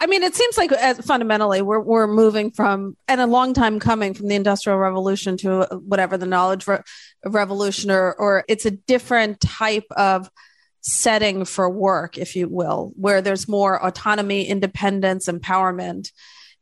I 0.00 0.06
mean, 0.06 0.22
it 0.22 0.34
seems 0.34 0.58
like 0.58 0.72
uh, 0.72 0.94
fundamentally 0.94 1.62
we're 1.62 1.80
we're 1.80 2.06
moving 2.06 2.50
from 2.50 2.96
and 3.08 3.20
a 3.20 3.26
long 3.26 3.54
time 3.54 3.80
coming 3.80 4.12
from 4.12 4.28
the 4.28 4.34
industrial 4.34 4.78
revolution 4.78 5.36
to 5.38 5.66
whatever 5.86 6.18
the 6.18 6.26
knowledge 6.26 6.66
re- 6.66 6.82
revolution 7.24 7.90
or 7.90 8.12
or 8.14 8.44
it's 8.48 8.66
a 8.66 8.70
different 8.72 9.40
type 9.40 9.86
of 9.92 10.30
setting 10.82 11.44
for 11.44 11.70
work, 11.70 12.18
if 12.18 12.36
you 12.36 12.48
will, 12.48 12.92
where 12.96 13.22
there's 13.22 13.48
more 13.48 13.84
autonomy, 13.84 14.44
independence, 14.44 15.28
empowerment. 15.28 16.10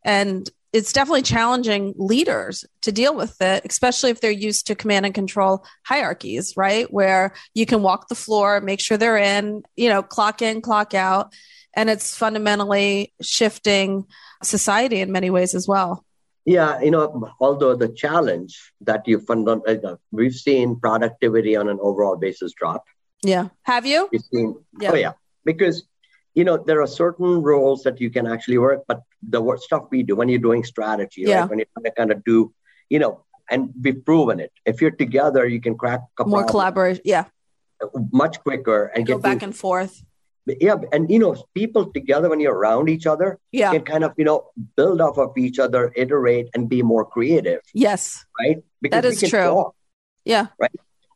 And 0.04 0.48
it's 0.72 0.92
definitely 0.92 1.22
challenging 1.22 1.94
leaders 1.96 2.64
to 2.83 2.92
deal 2.92 3.16
with 3.16 3.40
it, 3.40 3.64
especially 3.68 4.11
if 4.11 4.20
they're 4.20 4.30
used 4.30 4.68
to 4.68 4.76
command 4.76 5.04
and 5.04 5.14
control 5.14 5.64
hierarchies, 5.85 6.54
right? 6.56 6.90
Where 6.92 7.35
you 7.54 7.66
can 7.66 7.83
walk 7.83 8.09
the 8.09 8.14
floor, 8.14 8.61
make 8.61 8.80
sure 8.80 8.96
they're 8.96 9.16
in, 9.16 9.62
you 9.74 9.88
know, 9.88 10.02
clock 10.02 10.42
in, 10.42 10.61
clock 10.61 10.94
out. 10.94 11.33
And 11.74 11.90
it's 11.90 12.16
fundamentally 12.16 13.12
shifting 13.20 14.04
society 14.42 15.00
in 15.00 15.12
many 15.12 15.30
ways 15.30 15.54
as 15.54 15.66
well. 15.66 16.04
Yeah, 16.44 16.80
you 16.80 16.90
know, 16.90 17.30
although 17.40 17.76
the 17.76 17.88
challenge 17.88 18.72
that 18.80 19.06
you 19.06 19.20
fundamentally, 19.20 19.85
uh, 19.85 19.96
we've 20.11 20.35
seen 20.35 20.78
productivity 20.78 21.54
on 21.56 21.68
an 21.68 21.78
overall 21.80 22.16
basis 22.16 22.52
drop 22.52 22.85
yeah. 23.22 23.48
Have 23.62 23.87
you? 23.87 24.09
You've 24.12 24.24
seen, 24.24 24.56
yeah. 24.80 24.90
Oh, 24.92 24.94
yeah. 24.94 25.12
Because, 25.44 25.85
you 26.35 26.44
know, 26.44 26.56
there 26.56 26.80
are 26.80 26.87
certain 26.87 27.42
roles 27.42 27.83
that 27.85 28.00
you 28.00 28.11
can 28.11 28.26
actually 28.26 28.59
work, 28.59 28.85
but 28.87 29.02
the 29.22 29.40
work 29.40 29.61
stuff 29.61 29.85
we 29.90 30.02
do 30.02 30.16
when 30.16 30.28
you're 30.28 30.38
doing 30.38 30.64
strategy, 30.64 31.22
yeah. 31.22 31.40
right? 31.40 31.50
When 31.50 31.59
you're 31.59 31.66
trying 31.74 31.85
to 31.85 31.90
kind 31.92 32.12
of 32.12 32.24
do, 32.24 32.52
you 32.88 32.98
know, 32.98 33.24
and 33.50 33.72
we've 33.83 34.04
proven 34.04 34.38
it. 34.38 34.52
If 34.64 34.80
you're 34.80 34.92
together, 34.92 35.46
you 35.46 35.61
can 35.61 35.76
crack 35.76 36.02
more 36.24 36.44
collaboration. 36.44 37.02
Yeah. 37.04 37.24
Much 38.12 38.40
quicker 38.40 38.87
and 38.94 39.06
Go 39.06 39.14
get 39.14 39.22
back 39.22 39.42
and 39.42 39.56
forth. 39.56 40.04
Yeah. 40.46 40.76
And, 40.92 41.11
you 41.11 41.18
know, 41.18 41.37
people 41.54 41.92
together 41.92 42.28
when 42.28 42.40
you're 42.40 42.54
around 42.54 42.88
each 42.88 43.06
other, 43.06 43.38
yeah. 43.50 43.72
can 43.72 43.83
kind 43.83 44.04
of, 44.04 44.12
you 44.16 44.24
know, 44.24 44.50
build 44.76 45.00
off 45.00 45.18
of 45.18 45.37
each 45.37 45.59
other, 45.59 45.92
iterate, 45.96 46.48
and 46.54 46.68
be 46.68 46.83
more 46.83 47.04
creative. 47.04 47.61
Yes. 47.74 48.24
Right? 48.38 48.59
Because 48.80 49.02
that 49.02 49.09
is 49.09 49.20
true. 49.20 49.40
Talk, 49.40 49.74
yeah. 50.24 50.46
Right. 50.59 50.70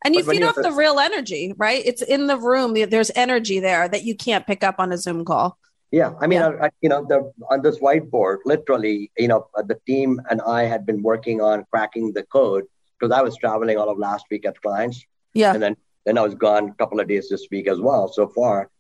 And 0.05 0.15
you 0.15 0.23
feed 0.23 0.43
off 0.43 0.55
the 0.55 0.73
real 0.73 1.01
energy, 1.01 1.55
right? 1.57 1.83
It's 1.85 2.03
in 2.03 2.27
the 2.27 2.37
room. 2.37 2.75
There's 2.75 3.11
energy 3.15 3.59
there 3.59 3.89
that 3.89 4.05
you 4.05 4.15
can't 4.15 4.47
pick 4.47 4.63
up 4.63 4.77
on 4.79 4.93
a 4.93 4.99
Zoom 4.99 5.25
call. 5.25 5.57
Yeah, 5.91 6.13
I 6.21 6.27
mean, 6.27 6.41
yeah. 6.41 6.57
I, 6.61 6.71
you 6.83 6.89
know, 6.89 7.07
the, 7.07 7.33
on 7.51 7.63
this 7.63 7.79
whiteboard, 7.79 8.39
literally, 8.45 9.13
you 9.17 9.29
know, 9.29 9.47
uh, 9.57 9.63
the 9.63 9.79
team 9.87 10.21
and 10.29 10.43
I 10.43 10.65
had 10.65 10.85
been 10.85 11.03
working 11.03 11.41
on 11.41 11.65
cracking 11.71 12.13
the 12.13 12.25
code 12.25 12.65
because 12.99 13.17
I 13.17 13.23
was 13.23 13.37
traveling 13.37 13.79
all 13.79 13.89
of 13.89 13.97
last 13.97 14.27
week 14.31 14.45
at 14.45 14.61
clients. 14.61 15.05
Yeah, 15.35 15.55
and 15.55 15.63
then 15.63 15.77
then 16.05 16.19
I 16.19 16.23
was 16.23 16.35
gone 16.35 16.71
a 16.71 16.75
couple 16.75 16.99
of 17.01 17.07
days 17.07 17.29
this 17.29 17.47
week 17.51 17.69
as 17.69 17.81
well 17.81 18.09
so 18.09 18.27
far. 18.27 18.71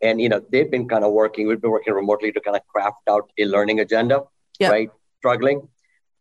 And 0.00 0.20
you 0.20 0.28
know, 0.30 0.40
they've 0.50 0.70
been 0.70 0.88
kind 0.88 1.04
of 1.04 1.12
working. 1.12 1.46
We've 1.46 1.60
been 1.60 1.70
working 1.70 1.92
remotely 1.92 2.32
to 2.32 2.40
kind 2.40 2.56
of 2.56 2.66
craft 2.66 3.02
out 3.08 3.30
a 3.38 3.44
learning 3.44 3.80
agenda. 3.80 4.22
Yeah. 4.58 4.70
Right, 4.70 4.90
struggling. 5.18 5.68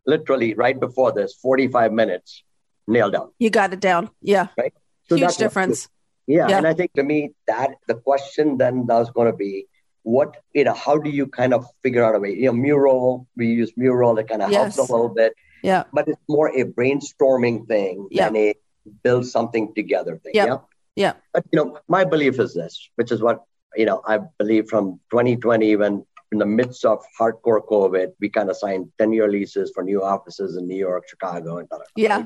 Literally, 0.06 0.54
right 0.54 0.78
before 0.78 1.14
this, 1.14 1.34
forty-five 1.36 1.94
minutes 1.94 2.44
nailed 2.88 3.14
down. 3.14 3.32
You 3.40 3.50
got 3.50 3.74
it 3.74 3.80
down. 3.80 4.10
Yeah. 4.22 4.48
Right. 4.58 4.74
So 5.10 5.16
Huge 5.16 5.38
difference. 5.38 5.90
Yeah. 6.28 6.48
yeah. 6.48 6.58
And 6.58 6.68
I 6.68 6.74
think 6.74 6.94
to 6.94 7.04
me 7.04 7.32
that 7.48 7.72
the 7.88 7.96
question 7.96 8.58
then 8.58 8.86
was 8.86 9.10
going 9.10 9.32
to 9.32 9.36
be 9.36 9.68
what, 10.04 10.38
you 10.54 10.64
know, 10.64 10.74
how 10.74 10.98
do 10.98 11.10
you 11.10 11.28
kind 11.28 11.54
of 11.54 11.66
figure 11.84 12.04
out 12.04 12.16
a 12.16 12.20
way? 12.20 12.34
You 12.34 12.46
know, 12.46 12.54
mural, 12.54 13.28
we 13.36 13.48
use 13.48 13.74
mural, 13.76 14.18
it 14.18 14.28
kind 14.28 14.42
of 14.42 14.52
yes. 14.52 14.76
helps 14.76 14.90
a 14.90 14.94
little 14.94 15.10
bit. 15.10 15.34
Yeah. 15.64 15.84
But 15.94 16.08
it's 16.08 16.22
more 16.28 16.48
a 16.48 16.64
brainstorming 16.64 17.68
thing 17.68 18.08
yeah. 18.10 18.28
than 18.28 18.38
a 18.38 18.56
build 19.04 19.26
something 19.26 19.74
together 19.76 20.18
thing. 20.24 20.34
Yep. 20.34 20.48
Yeah. 20.48 20.58
Yeah. 20.96 21.14
But 21.34 21.46
you 21.52 21.58
know, 21.58 21.80
my 21.88 22.04
belief 22.04 22.40
is 22.40 22.54
this, 22.54 22.90
which 22.96 23.12
is 23.12 23.22
what 23.22 23.44
you 23.76 23.86
know, 23.86 24.02
I 24.06 24.20
believe 24.38 24.68
from 24.68 25.00
2020 25.12 25.78
when 25.78 26.06
in 26.34 26.38
the 26.40 26.46
midst 26.46 26.84
of 26.84 27.00
hardcore 27.20 27.66
COVID, 27.66 28.14
we 28.20 28.30
kind 28.30 28.50
of 28.50 28.58
signed 28.58 28.92
10 28.98 29.14
year 29.14 29.30
leases 29.30 29.72
for 29.74 29.84
new 29.84 30.04
offices 30.04 30.58
in 30.58 30.68
New 30.68 30.78
York, 30.78 31.08
Chicago, 31.08 31.58
and 31.58 31.68
other. 31.72 31.86
Yeah 31.96 32.26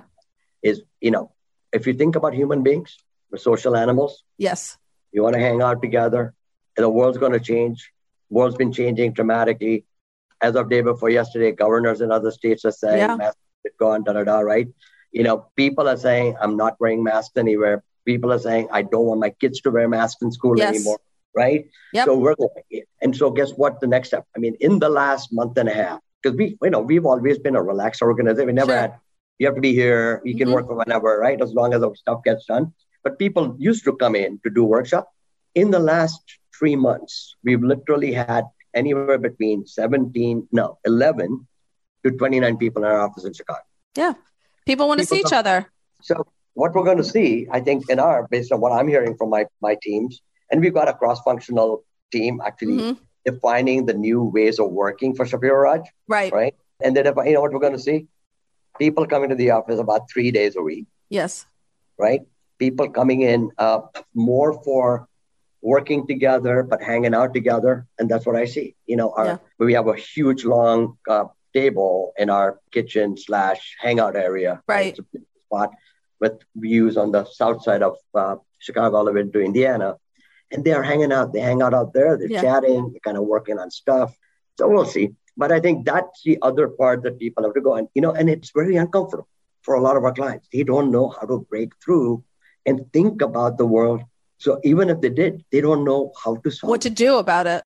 is, 0.66 0.82
you 1.00 1.12
know, 1.12 1.32
if 1.72 1.86
you 1.88 1.94
think 1.94 2.16
about 2.16 2.34
human 2.34 2.64
beings, 2.64 2.98
we're 3.30 3.38
social 3.38 3.76
animals. 3.76 4.24
Yes. 4.38 4.78
You 5.12 5.24
want 5.24 5.36
to 5.36 5.40
hang 5.40 5.62
out 5.62 5.82
together. 5.82 6.34
The 6.76 6.90
world's 6.90 7.18
going 7.18 7.32
to 7.34 7.40
change. 7.40 7.92
World's 8.30 8.58
been 8.58 8.74
changing 8.74 9.14
dramatically. 9.14 9.86
As 10.42 10.56
of 10.56 10.70
day 10.70 10.82
before 10.82 11.10
yesterday, 11.10 11.52
governors 11.52 12.02
in 12.02 12.12
other 12.12 12.32
states 12.32 12.66
are 12.66 12.72
saying 12.72 12.98
yeah. 12.98 13.16
masks 13.16 13.40
gone, 13.80 14.04
da 14.04 14.14
da 14.14 14.24
da, 14.24 14.40
right? 14.40 14.68
You 15.12 15.24
know, 15.24 15.46
people 15.56 15.88
are 15.88 15.98
saying, 15.98 16.36
I'm 16.42 16.58
not 16.58 16.76
wearing 16.80 17.04
masks 17.04 17.38
anywhere. 17.38 17.84
People 18.06 18.34
are 18.34 18.40
saying, 18.40 18.68
I 18.72 18.82
don't 18.82 19.06
want 19.06 19.20
my 19.20 19.30
kids 19.30 19.62
to 19.62 19.72
wear 19.72 19.88
masks 19.88 20.22
in 20.22 20.32
school 20.32 20.58
yes. 20.58 20.76
anymore, 20.76 21.00
right? 21.36 21.66
Yep. 21.94 22.06
So 22.06 22.18
we're 22.18 22.36
going. 22.36 22.84
And 23.02 23.16
so 23.16 23.32
guess 23.32 23.52
what? 23.52 23.80
The 23.80 23.88
next 23.88 24.10
step, 24.10 24.26
I 24.36 24.40
mean, 24.40 24.56
in 24.60 24.80
the 24.80 24.90
last 24.90 25.32
month 25.32 25.58
and 25.58 25.70
a 25.70 25.74
half, 25.74 26.00
because 26.22 26.38
we, 26.38 26.58
you 26.62 26.70
know, 26.70 26.82
we've 26.82 27.06
always 27.06 27.40
been 27.40 27.56
a 27.56 27.64
relaxed 27.64 28.02
organization. 28.02 28.48
We 28.48 28.54
never 28.54 28.72
sure. 28.72 28.82
had 28.82 28.96
you 29.40 29.48
have 29.48 29.56
to 29.56 29.62
be 29.62 29.74
here. 29.74 30.22
You 30.24 30.36
can 30.36 30.48
mm-hmm. 30.48 30.54
work 30.54 30.70
whenever, 30.70 31.20
right? 31.20 31.42
As 31.42 31.54
long 31.54 31.74
as 31.74 31.82
the 31.82 31.94
stuff 31.96 32.24
gets 32.24 32.46
done. 32.46 32.74
But 33.04 33.20
people 33.20 33.56
used 33.60 33.84
to 33.86 33.94
come 33.96 34.16
in 34.16 34.40
to 34.44 34.50
do 34.50 34.64
workshop. 34.64 35.12
In 35.54 35.72
the 35.72 35.80
last 35.80 36.22
three 36.58 36.76
months, 36.76 37.36
we've 37.44 37.62
literally 37.62 38.12
had 38.14 38.46
anywhere 38.74 39.18
between 39.18 39.66
17, 39.66 40.48
no, 40.52 40.78
11 40.86 41.48
to 42.04 42.12
29 42.12 42.58
people 42.58 42.84
in 42.84 42.90
our 42.90 43.02
office 43.02 43.26
in 43.26 43.34
Chicago. 43.34 43.62
Yeah. 43.96 44.14
People 44.66 44.88
want 44.88 45.00
to 45.00 45.06
see 45.06 45.20
each 45.20 45.34
other. 45.34 45.72
So 46.02 46.26
what 46.54 46.74
we're 46.74 46.84
going 46.84 46.98
to 46.98 47.04
see, 47.04 47.48
I 47.52 47.60
think, 47.60 47.90
in 47.90 48.00
our, 48.00 48.28
based 48.28 48.52
on 48.52 48.60
what 48.60 48.72
I'm 48.72 48.88
hearing 48.88 49.16
from 49.16 49.30
my, 49.30 49.46
my 49.62 49.78
teams, 49.82 50.22
and 50.52 50.62
we've 50.62 50.74
got 50.74 50.88
a 50.88 50.94
cross-functional 50.94 51.84
team 52.12 52.42
actually 52.46 52.78
mm-hmm. 52.78 53.04
defining 53.26 53.86
the 53.86 53.94
new 53.94 54.24
ways 54.24 54.60
of 54.60 54.72
working 54.72 55.16
for 55.16 55.26
Shapiro 55.26 55.60
Raj. 55.60 55.82
Right. 56.08 56.32
Right. 56.32 56.56
And 56.82 56.96
then, 56.96 57.08
if, 57.08 57.16
you 57.26 57.34
know 57.34 57.42
what 57.42 57.54
we're 57.54 57.60
going 57.60 57.74
to 57.74 57.80
see? 57.80 58.08
People 58.78 59.06
coming 59.06 59.30
to 59.30 59.36
the 59.36 59.52
office 59.52 59.80
about 59.80 60.10
three 60.12 60.32
days 60.32 60.56
a 60.56 60.62
week. 60.62 60.86
Yes. 61.10 61.46
Right? 61.98 62.22
People 62.60 62.90
coming 62.90 63.22
in 63.22 63.52
uh, 63.58 63.82
more 64.14 64.62
for 64.64 65.08
working 65.62 66.06
together, 66.08 66.64
but 66.64 66.82
hanging 66.82 67.14
out 67.14 67.34
together. 67.34 67.88
And 67.98 68.10
that's 68.10 68.26
what 68.26 68.36
I 68.36 68.46
see. 68.46 68.76
You 68.86 68.98
know, 68.98 69.14
our, 69.18 69.26
yeah. 69.26 69.38
we 69.58 69.74
have 69.74 69.88
a 69.88 69.96
huge, 69.96 70.46
long 70.46 70.98
uh, 71.10 71.26
table 71.54 72.14
in 72.18 72.30
our 72.30 72.60
kitchen 72.72 73.18
slash 73.18 73.76
hangout 73.80 74.16
area. 74.16 74.62
Right. 74.68 74.98
Spot 75.48 75.72
with 76.20 76.34
views 76.56 76.98
on 76.98 77.12
the 77.12 77.26
south 77.26 77.64
side 77.64 77.84
of 77.84 77.98
uh, 78.14 78.36
Chicago, 78.60 78.98
all 78.98 79.06
the 79.06 79.12
way 79.12 79.24
to 79.24 79.40
Indiana. 79.40 79.96
And 80.52 80.64
they 80.64 80.72
are 80.72 80.84
hanging 80.84 81.12
out. 81.12 81.34
They 81.34 81.40
hang 81.40 81.62
out 81.62 81.74
out 81.74 81.94
there. 81.94 82.18
They're 82.18 82.30
yeah. 82.30 82.42
chatting. 82.42 82.92
They're 82.92 83.00
kind 83.04 83.18
of 83.18 83.24
working 83.24 83.58
on 83.58 83.72
stuff. 83.72 84.16
So 84.58 84.70
we'll 84.70 84.86
see. 84.86 85.16
But 85.38 85.52
I 85.52 85.60
think 85.60 85.86
that's 85.86 86.22
the 86.24 86.38
other 86.42 86.68
part 86.68 87.04
that 87.04 87.20
people 87.20 87.44
have 87.44 87.54
to 87.54 87.62
go 87.62 87.76
and 87.76 87.88
you 87.94 88.02
know, 88.02 88.12
and 88.12 88.30
it's 88.30 88.52
very 88.52 88.76
uncomfortable 88.76 89.28
for 89.62 89.76
a 89.76 89.82
lot 89.82 89.98
of 89.98 90.04
our 90.04 90.14
clients. 90.14 90.48
They 90.54 90.64
don't 90.64 90.92
know 90.92 91.10
how 91.10 91.28
to 91.28 91.40
break 91.50 91.74
through 91.84 92.24
and 92.66 92.92
think 92.94 93.22
about 93.22 93.58
the 93.58 93.66
world. 93.66 94.02
So 94.38 94.60
even 94.64 94.90
if 94.90 95.02
they 95.02 95.10
did, 95.10 95.44
they 95.52 95.62
don't 95.62 95.84
know 95.84 96.12
how 96.24 96.36
to 96.36 96.52
solve 96.52 96.70
what 96.70 96.82
to 96.82 96.90
do 96.90 97.18
about 97.18 97.48
it. 97.48 97.64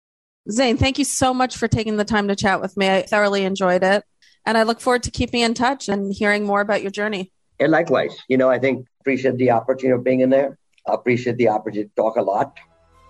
Zain, 0.51 0.77
thank 0.77 0.99
you 0.99 1.05
so 1.05 1.35
much 1.35 1.57
for 1.57 1.67
taking 1.67 1.97
the 1.97 2.05
time 2.05 2.29
to 2.29 2.37
chat 2.37 2.61
with 2.61 2.77
me. 2.77 2.89
I 2.89 3.03
thoroughly 3.03 3.45
enjoyed 3.45 3.83
it. 3.83 4.05
And 4.45 4.57
I 4.57 4.63
look 4.63 4.81
forward 4.81 5.03
to 5.05 5.11
keeping 5.11 5.41
in 5.41 5.55
touch 5.55 5.89
and 5.89 6.13
hearing 6.13 6.45
more 6.45 6.61
about 6.61 6.83
your 6.83 6.93
journey. 6.93 7.33
And 7.59 7.73
likewise, 7.73 8.17
you 8.29 8.37
know, 8.37 8.49
I 8.49 8.59
think 8.59 8.87
appreciate 9.01 9.39
the 9.39 9.51
opportunity 9.51 9.97
of 9.97 10.05
being 10.05 10.21
in 10.21 10.31
there. 10.31 10.59
I 10.87 10.95
appreciate 10.95 11.37
the 11.37 11.49
opportunity 11.49 11.89
to 11.89 11.95
talk 11.97 12.17
a 12.17 12.23
lot, 12.23 12.57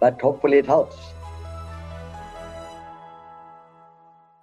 but 0.01 0.21
hopefully 0.21 0.59
it 0.59 0.67
helps. 0.67 0.97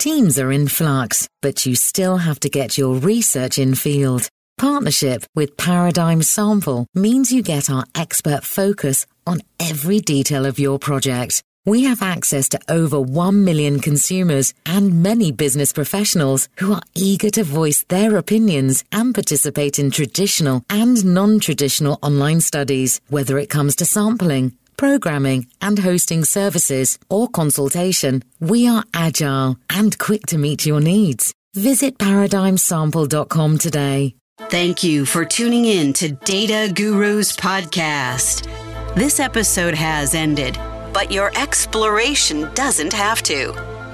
Teams 0.04 0.38
are 0.38 0.52
in 0.52 0.68
flux, 0.68 1.30
but 1.42 1.66
you 1.66 1.76
still 1.78 2.18
have 2.18 2.38
to 2.42 2.50
get 2.50 2.78
your 2.78 2.96
research 2.96 3.58
in 3.58 3.74
field. 3.74 4.28
Partnership 4.58 5.24
with 5.34 5.56
Paradigm 5.56 6.22
Sample 6.22 6.88
means 6.94 7.32
you 7.32 7.42
get 7.42 7.70
our 7.70 7.86
expert 7.96 8.44
focus 8.44 9.08
on 9.26 9.40
every 9.62 10.02
detail 10.02 10.46
of 10.46 10.60
your 10.60 10.78
project. 10.78 11.42
We 11.66 11.86
have 11.86 12.02
access 12.02 12.50
to 12.50 12.60
over 12.68 13.00
1 13.00 13.46
million 13.46 13.80
consumers 13.80 14.54
and 14.66 15.02
many 15.02 15.32
business 15.32 15.72
professionals 15.72 16.50
who 16.58 16.74
are 16.74 16.84
eager 16.94 17.30
to 17.30 17.46
voice 17.46 17.86
their 17.88 18.18
opinions 18.18 18.84
and 18.92 19.14
participate 19.14 19.80
in 19.80 19.90
traditional 19.90 20.66
and 20.70 21.06
non-traditional 21.06 21.98
online 22.02 22.42
studies, 22.42 23.00
whether 23.08 23.38
it 23.38 23.50
comes 23.50 23.78
to 23.78 23.86
sampling, 23.86 24.52
programming 24.78 25.48
and 25.62 25.80
hosting 25.80 26.26
services 26.26 27.00
or 27.10 27.28
consultation. 27.28 28.24
We 28.40 28.68
are 28.68 28.84
agile 28.94 29.58
and 29.70 29.98
quick 29.98 30.26
to 30.28 30.38
meet 30.38 30.66
your 30.66 30.80
needs. 30.82 31.34
Visit 31.54 31.98
paradigmsample.com 31.98 33.58
today. 33.58 34.16
Thank 34.50 34.84
you 34.84 35.06
for 35.06 35.26
tuning 35.26 35.66
in 35.66 35.94
to 35.94 36.14
Data 36.14 36.72
Gurus 36.74 37.36
podcast. 37.36 38.48
This 38.96 39.20
episode 39.20 39.76
has 39.76 40.16
ended, 40.16 40.58
but 40.92 41.12
your 41.12 41.32
exploration 41.38 42.50
doesn't 42.54 42.94
have 42.94 43.22
to. 43.24 43.73